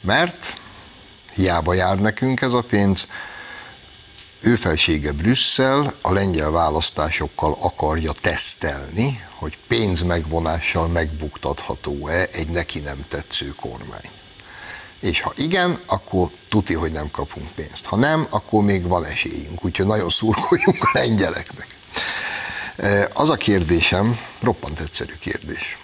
Mert 0.00 0.60
hiába 1.34 1.74
jár 1.74 1.98
nekünk 1.98 2.40
ez 2.40 2.52
a 2.52 2.62
pénz, 2.62 3.06
ő 4.46 4.56
felsége 4.56 5.12
Brüsszel 5.12 5.94
a 6.00 6.12
lengyel 6.12 6.50
választásokkal 6.50 7.56
akarja 7.60 8.12
tesztelni, 8.12 9.24
hogy 9.34 9.58
pénzmegvonással 9.66 10.88
megbuktatható-e 10.88 12.28
egy 12.32 12.48
neki 12.48 12.80
nem 12.80 13.04
tetsző 13.08 13.54
kormány. 13.60 14.10
És 15.00 15.20
ha 15.20 15.32
igen, 15.36 15.78
akkor 15.86 16.30
tuti, 16.48 16.74
hogy 16.74 16.92
nem 16.92 17.10
kapunk 17.10 17.48
pénzt. 17.54 17.84
Ha 17.84 17.96
nem, 17.96 18.26
akkor 18.30 18.64
még 18.64 18.86
van 18.86 19.04
esélyünk, 19.04 19.64
úgyhogy 19.64 19.86
nagyon 19.86 20.08
szurkoljunk 20.08 20.82
a 20.82 20.90
lengyeleknek. 20.92 21.76
E, 22.76 23.10
az 23.14 23.30
a 23.30 23.36
kérdésem, 23.36 24.18
roppant 24.40 24.80
egyszerű 24.80 25.14
kérdés. 25.20 25.78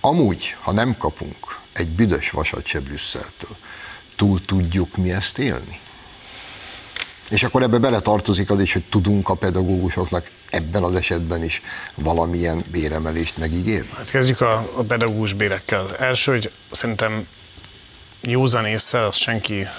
Amúgy, 0.00 0.54
ha 0.60 0.72
nem 0.72 0.96
kapunk 0.96 1.58
egy 1.72 1.88
büdös 1.88 2.30
vasat 2.30 2.66
se 2.66 2.80
Brüsszeltől, 2.80 3.56
túl 4.16 4.44
tudjuk 4.44 4.96
mi 4.96 5.12
ezt 5.12 5.38
élni? 5.38 5.82
És 7.30 7.42
akkor 7.42 7.62
ebbe 7.62 7.78
beletartozik 7.78 8.50
az 8.50 8.60
is, 8.60 8.72
hogy 8.72 8.84
tudunk 8.90 9.28
a 9.28 9.34
pedagógusoknak 9.34 10.30
ebben 10.50 10.82
az 10.82 10.94
esetben 10.94 11.42
is 11.42 11.62
valamilyen 11.94 12.62
béremelést 12.70 13.36
megígérni? 13.36 13.88
Hát 13.96 14.10
kezdjük 14.10 14.40
a, 14.40 14.54
a 14.76 14.82
pedagógus 14.82 15.32
bérekkel. 15.32 15.96
első, 15.98 16.32
hogy 16.32 16.50
szerintem 16.70 17.26
józan 18.20 18.66
észre, 18.66 19.06
azt 19.06 19.18
senki 19.18 19.60
eh, 19.60 19.70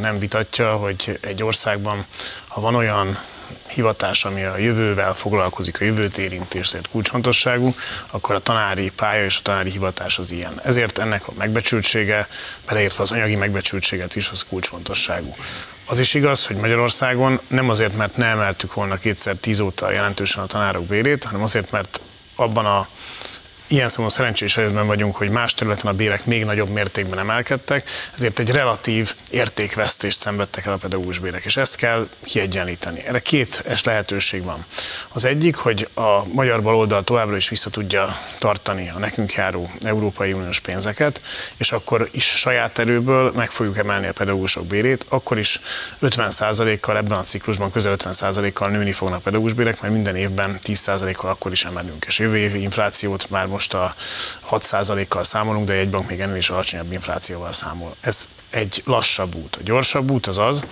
nem 0.00 0.18
vitatja, 0.18 0.76
hogy 0.76 1.18
egy 1.20 1.42
országban, 1.42 2.06
ha 2.48 2.60
van 2.60 2.74
olyan 2.74 3.18
hivatás, 3.66 4.24
ami 4.24 4.42
a 4.42 4.58
jövővel 4.58 5.14
foglalkozik, 5.14 5.80
a 5.80 5.84
jövőt 5.84 6.18
érinti, 6.18 6.58
és 6.58 6.66
ezért 6.66 6.88
kulcsfontosságú, 6.88 7.74
akkor 8.10 8.34
a 8.34 8.38
tanári 8.38 8.90
pálya 8.90 9.24
és 9.24 9.38
a 9.38 9.42
tanári 9.42 9.70
hivatás 9.70 10.18
az 10.18 10.30
ilyen. 10.30 10.60
Ezért 10.64 10.98
ennek 10.98 11.28
a 11.28 11.32
megbecsültsége, 11.38 12.28
beleértve 12.66 13.02
az 13.02 13.12
anyagi 13.12 13.34
megbecsültséget 13.34 14.16
is, 14.16 14.28
az 14.28 14.44
kulcsfontosságú. 14.48 15.34
Az 15.86 15.98
is 15.98 16.14
igaz, 16.14 16.46
hogy 16.46 16.56
Magyarországon 16.56 17.40
nem 17.46 17.68
azért, 17.68 17.96
mert 17.96 18.16
ne 18.16 18.26
emeltük 18.26 18.74
volna 18.74 18.96
kétszer 18.96 19.36
tíz 19.36 19.60
óta 19.60 19.90
jelentősen 19.90 20.42
a 20.42 20.46
tanárok 20.46 20.86
bérét, 20.86 21.24
hanem 21.24 21.42
azért, 21.42 21.70
mert 21.70 22.00
abban 22.34 22.66
a 22.66 22.88
ilyen 23.72 23.88
szempontból 23.88 24.16
szerencsés 24.18 24.54
helyzetben 24.54 24.86
vagyunk, 24.86 25.16
hogy 25.16 25.30
más 25.30 25.54
területen 25.54 25.86
a 25.86 25.92
bérek 25.92 26.24
még 26.24 26.44
nagyobb 26.44 26.68
mértékben 26.68 27.18
emelkedtek, 27.18 27.90
ezért 28.14 28.38
egy 28.38 28.50
relatív 28.50 29.14
értékvesztést 29.30 30.20
szenvedtek 30.20 30.66
el 30.66 30.72
a 30.72 30.76
pedagógus 30.76 31.18
bérek, 31.18 31.44
és 31.44 31.56
ezt 31.56 31.76
kell 31.76 32.08
kiegyenlíteni. 32.24 33.06
Erre 33.06 33.20
két 33.20 33.62
es 33.66 33.84
lehetőség 33.84 34.42
van. 34.44 34.64
Az 35.08 35.24
egyik, 35.24 35.56
hogy 35.56 35.88
a 35.94 36.24
magyar 36.32 36.62
baloldal 36.62 37.04
továbbra 37.04 37.36
is 37.36 37.48
vissza 37.48 37.70
tudja 37.70 38.18
tartani 38.38 38.90
a 38.94 38.98
nekünk 38.98 39.32
járó 39.32 39.70
Európai 39.80 40.32
Uniós 40.32 40.60
pénzeket, 40.60 41.20
és 41.56 41.72
akkor 41.72 42.08
is 42.10 42.24
saját 42.24 42.78
erőből 42.78 43.32
meg 43.36 43.50
fogjuk 43.50 43.78
emelni 43.78 44.06
a 44.06 44.12
pedagógusok 44.12 44.66
bérét, 44.66 45.06
akkor 45.08 45.38
is 45.38 45.60
50%-kal 46.02 46.96
ebben 46.96 47.18
a 47.18 47.22
ciklusban 47.22 47.70
közel 47.70 47.96
50%-kal 47.98 48.68
nőni 48.68 48.92
fognak 48.92 49.22
pedagógus 49.22 49.52
bérek, 49.52 49.80
mert 49.80 49.94
minden 49.94 50.16
évben 50.16 50.58
10%-kal 50.64 51.30
akkor 51.30 51.52
is 51.52 51.64
emelünk. 51.64 52.04
És 52.04 52.18
jövő 52.18 52.36
évi 52.36 52.60
inflációt 52.62 53.30
már 53.30 53.46
most 53.46 53.61
most 53.62 53.74
a 53.74 53.94
6%-kal 54.50 55.24
számolunk, 55.24 55.66
de 55.66 55.72
egy 55.72 55.90
bank 55.90 56.08
még 56.08 56.20
ennél 56.20 56.36
is 56.36 56.50
alacsonyabb 56.50 56.92
inflációval 56.92 57.52
számol. 57.52 57.94
Ez 58.00 58.28
egy 58.50 58.82
lassabb 58.86 59.34
út. 59.34 59.56
A 59.56 59.62
gyorsabb 59.62 60.10
út 60.10 60.26
az 60.26 60.38
az, 60.38 60.64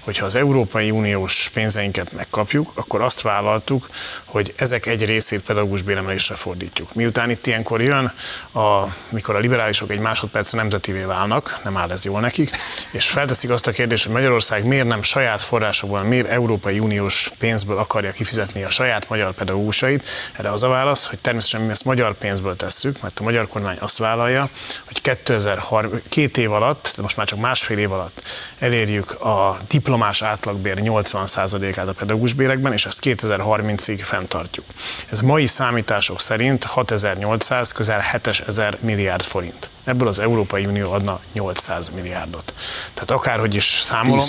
hogyha 0.00 0.26
az 0.26 0.34
Európai 0.34 0.90
Uniós 0.90 1.50
pénzeinket 1.54 2.12
megkapjuk, 2.12 2.70
akkor 2.74 3.00
azt 3.00 3.20
vállaltuk, 3.20 3.88
hogy 4.36 4.52
ezek 4.56 4.86
egy 4.86 5.04
részét 5.04 5.40
pedagógus 5.40 5.82
béremelésre 5.82 6.34
fordítjuk. 6.34 6.94
Miután 6.94 7.30
itt 7.30 7.46
ilyenkor 7.46 7.82
jön, 7.82 8.12
a, 8.52 8.82
mikor 9.08 9.34
a 9.34 9.38
liberálisok 9.38 9.90
egy 9.90 9.98
másodpercre 9.98 10.58
nemzetivé 10.58 11.02
válnak, 11.02 11.60
nem 11.64 11.76
áll 11.76 11.90
ez 11.90 12.04
jól 12.04 12.20
nekik, 12.20 12.50
és 12.90 13.08
felteszik 13.10 13.50
azt 13.50 13.66
a 13.66 13.70
kérdést, 13.70 14.04
hogy 14.04 14.12
Magyarország 14.12 14.64
miért 14.64 14.86
nem 14.86 15.02
saját 15.02 15.42
forrásokból, 15.42 16.02
miért 16.02 16.28
Európai 16.28 16.78
Uniós 16.78 17.30
pénzből 17.38 17.78
akarja 17.78 18.10
kifizetni 18.10 18.64
a 18.64 18.70
saját 18.70 19.08
magyar 19.08 19.32
pedagógusait. 19.32 20.08
Erre 20.32 20.50
az 20.50 20.62
a 20.62 20.68
válasz, 20.68 21.06
hogy 21.06 21.18
természetesen 21.18 21.66
mi 21.66 21.72
ezt 21.72 21.84
magyar 21.84 22.14
pénzből 22.14 22.56
tesszük, 22.56 23.02
mert 23.02 23.20
a 23.20 23.22
magyar 23.22 23.48
kormány 23.48 23.76
azt 23.80 23.98
vállalja, 23.98 24.48
hogy 24.84 25.00
2030, 25.00 26.02
két 26.08 26.36
év 26.36 26.52
alatt, 26.52 26.92
de 26.96 27.02
most 27.02 27.16
már 27.16 27.26
csak 27.26 27.40
másfél 27.40 27.78
év 27.78 27.92
alatt 27.92 28.22
elérjük 28.58 29.20
a 29.20 29.58
diplomás 29.68 30.22
átlagbér 30.22 30.78
80%-át 30.82 31.88
a 31.88 31.92
pedagógus 31.92 32.32
bérekben, 32.32 32.72
és 32.72 32.86
ezt 32.86 32.98
2030-ig 33.02 34.00
fenntartjuk. 34.26 34.66
Ez 35.10 35.20
mai 35.20 35.46
számítások 35.46 36.20
szerint 36.20 36.64
6800, 36.64 37.72
közel 37.72 38.00
7000 38.00 38.78
milliárd 38.80 39.22
forint. 39.22 39.68
Ebből 39.86 40.08
az 40.08 40.18
Európai 40.18 40.66
Unió 40.66 40.92
adna 40.92 41.20
800 41.32 41.90
milliárdot. 41.90 42.54
Tehát 42.94 43.10
akárhogy 43.10 43.54
is 43.54 43.64
számolom, 43.64 44.24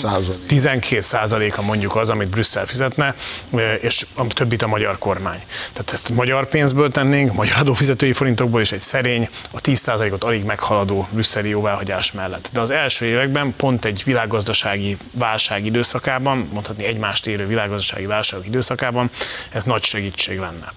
12 0.47 1.01
százaléka 1.01 1.62
mondjuk 1.62 1.95
az, 1.95 2.10
amit 2.10 2.30
Brüsszel 2.30 2.66
fizetne, 2.66 3.16
és 3.80 4.05
a 4.16 4.28
többit 4.28 4.62
a 4.62 4.68
magyar 4.68 4.97
kormány. 4.97 5.43
Tehát 5.74 5.91
ezt 5.93 6.10
magyar 6.10 6.47
pénzből 6.47 6.91
tennénk, 6.91 7.34
magyar 7.34 7.58
adófizetői 7.58 8.14
forintokból, 8.14 8.62
és 8.62 8.72
egy 8.72 8.80
szerény, 8.80 9.30
a 9.51 9.62
10 9.62 9.80
százalékot 9.80 10.24
alig 10.24 10.43
meghaladó 10.43 11.08
brüsszeli 11.12 11.49
jóváhagyás 11.49 12.12
mellett. 12.12 12.49
De 12.53 12.60
az 12.60 12.72
első 12.72 13.05
években 13.05 13.53
pont 13.55 13.86
egy 13.86 14.01
világgazdasági 14.05 14.97
válság 15.12 15.66
időszakában, 15.66 16.49
mondhatni 16.53 16.86
egymást 16.86 17.28
érő 17.28 17.47
világgazdasági 17.47 18.05
válság 18.05 18.45
időszakában, 18.45 19.10
ez 19.51 19.64
nagy 19.64 19.84
segítség 19.84 20.39
lenne. 20.39 20.74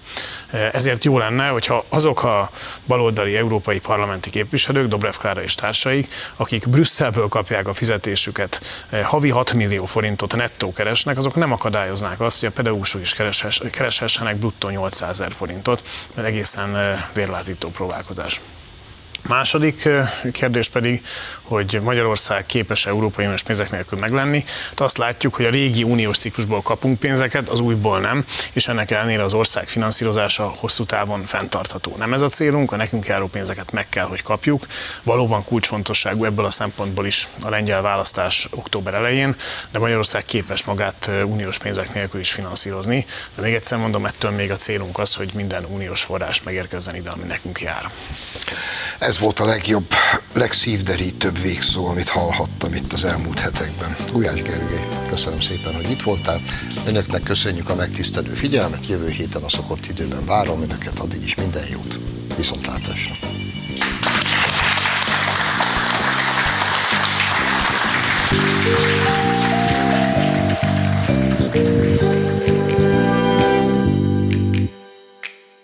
Ezért 0.71 1.03
jó 1.03 1.17
lenne, 1.17 1.47
hogyha 1.47 1.83
azok 1.89 2.23
a 2.23 2.51
baloldali 2.87 3.35
európai 3.37 3.79
parlamenti 3.79 4.29
képviselők, 4.29 4.69
Dobrev 4.71 5.13
Klára 5.13 5.43
és 5.43 5.55
társaik, 5.55 6.13
akik 6.35 6.67
Brüsszelből 6.67 7.27
kapják 7.27 7.67
a 7.67 7.73
fizetésüket, 7.73 8.85
havi 9.03 9.29
6 9.29 9.53
millió 9.53 9.85
forintot 9.85 10.35
nettó 10.35 10.73
keresnek, 10.73 11.17
azok 11.17 11.35
nem 11.35 11.51
akadályoznák 11.51 12.19
azt, 12.19 12.39
hogy 12.39 12.49
a 12.49 12.51
pedagógusok 12.51 13.01
is 13.01 13.15
kereshessenek 13.71 14.35
bruttó 14.35 14.69
800 14.69 15.09
ezer 15.09 15.33
forintot, 15.33 15.83
mert 16.13 16.27
egészen 16.27 16.97
vérlázító 17.13 17.69
próbálkozás. 17.69 18.41
Második 19.27 19.89
kérdés 20.31 20.69
pedig, 20.69 21.05
hogy 21.51 21.79
Magyarország 21.83 22.45
képes 22.45 22.85
Európai 22.85 23.25
Uniós 23.25 23.43
pénzek 23.43 23.71
nélkül 23.71 23.99
meglenni. 23.99 24.43
Hát 24.69 24.79
azt 24.79 24.97
látjuk, 24.97 25.35
hogy 25.35 25.45
a 25.45 25.49
régi 25.49 25.83
uniós 25.83 26.17
ciklusból 26.17 26.61
kapunk 26.61 26.99
pénzeket, 26.99 27.49
az 27.49 27.59
újból 27.59 27.99
nem, 27.99 28.25
és 28.53 28.67
ennek 28.67 28.91
ellenére 28.91 29.23
az 29.23 29.33
ország 29.33 29.67
finanszírozása 29.67 30.53
hosszú 30.57 30.85
távon 30.85 31.25
fenntartható. 31.25 31.95
Nem 31.97 32.13
ez 32.13 32.21
a 32.21 32.29
célunk, 32.29 32.71
a 32.71 32.75
nekünk 32.75 33.05
járó 33.05 33.27
pénzeket 33.27 33.71
meg 33.71 33.89
kell, 33.89 34.05
hogy 34.05 34.21
kapjuk. 34.21 34.67
Valóban 35.03 35.43
kulcsfontosságú 35.43 36.25
ebből 36.25 36.45
a 36.45 36.51
szempontból 36.51 37.05
is 37.05 37.27
a 37.41 37.49
lengyel 37.49 37.81
választás 37.81 38.47
október 38.51 38.93
elején, 38.93 39.35
de 39.71 39.79
Magyarország 39.79 40.25
képes 40.25 40.63
magát 40.63 41.09
uniós 41.25 41.57
pénzek 41.57 41.93
nélkül 41.93 42.19
is 42.19 42.31
finanszírozni. 42.31 43.05
De 43.35 43.41
még 43.41 43.53
egyszer 43.53 43.77
mondom, 43.77 44.05
ettől 44.05 44.31
még 44.31 44.51
a 44.51 44.55
célunk 44.55 44.99
az, 44.99 45.15
hogy 45.15 45.31
minden 45.33 45.65
uniós 45.65 46.03
forrás 46.03 46.43
megérkezzen 46.43 46.95
ide, 46.95 47.09
ami 47.09 47.23
nekünk 47.23 47.61
jár. 47.61 47.89
Ez 48.99 49.19
volt 49.19 49.39
a 49.39 49.45
legjobb, 49.45 49.93
legszívderítőbb 50.33 51.40
végszó, 51.41 51.85
amit 51.85 52.09
hallhattam 52.09 52.73
itt 52.73 52.93
az 52.93 53.05
elmúlt 53.05 53.39
hetekben. 53.39 53.95
Gulyás 54.11 54.41
Gergely, 54.41 54.87
köszönöm 55.09 55.39
szépen, 55.39 55.75
hogy 55.75 55.89
itt 55.89 56.01
voltál. 56.01 56.41
Önöknek 56.85 57.23
köszönjük 57.23 57.69
a 57.69 57.75
megtisztelő 57.75 58.33
figyelmet, 58.33 58.87
jövő 58.87 59.09
héten 59.09 59.43
a 59.43 59.49
szokott 59.49 59.85
időben 59.85 60.25
várom 60.25 60.61
Önöket, 60.61 60.99
addig 60.99 61.23
is 61.23 61.35
minden 61.35 61.63
jót. 61.71 61.99
Viszontlátásra! 62.35 63.13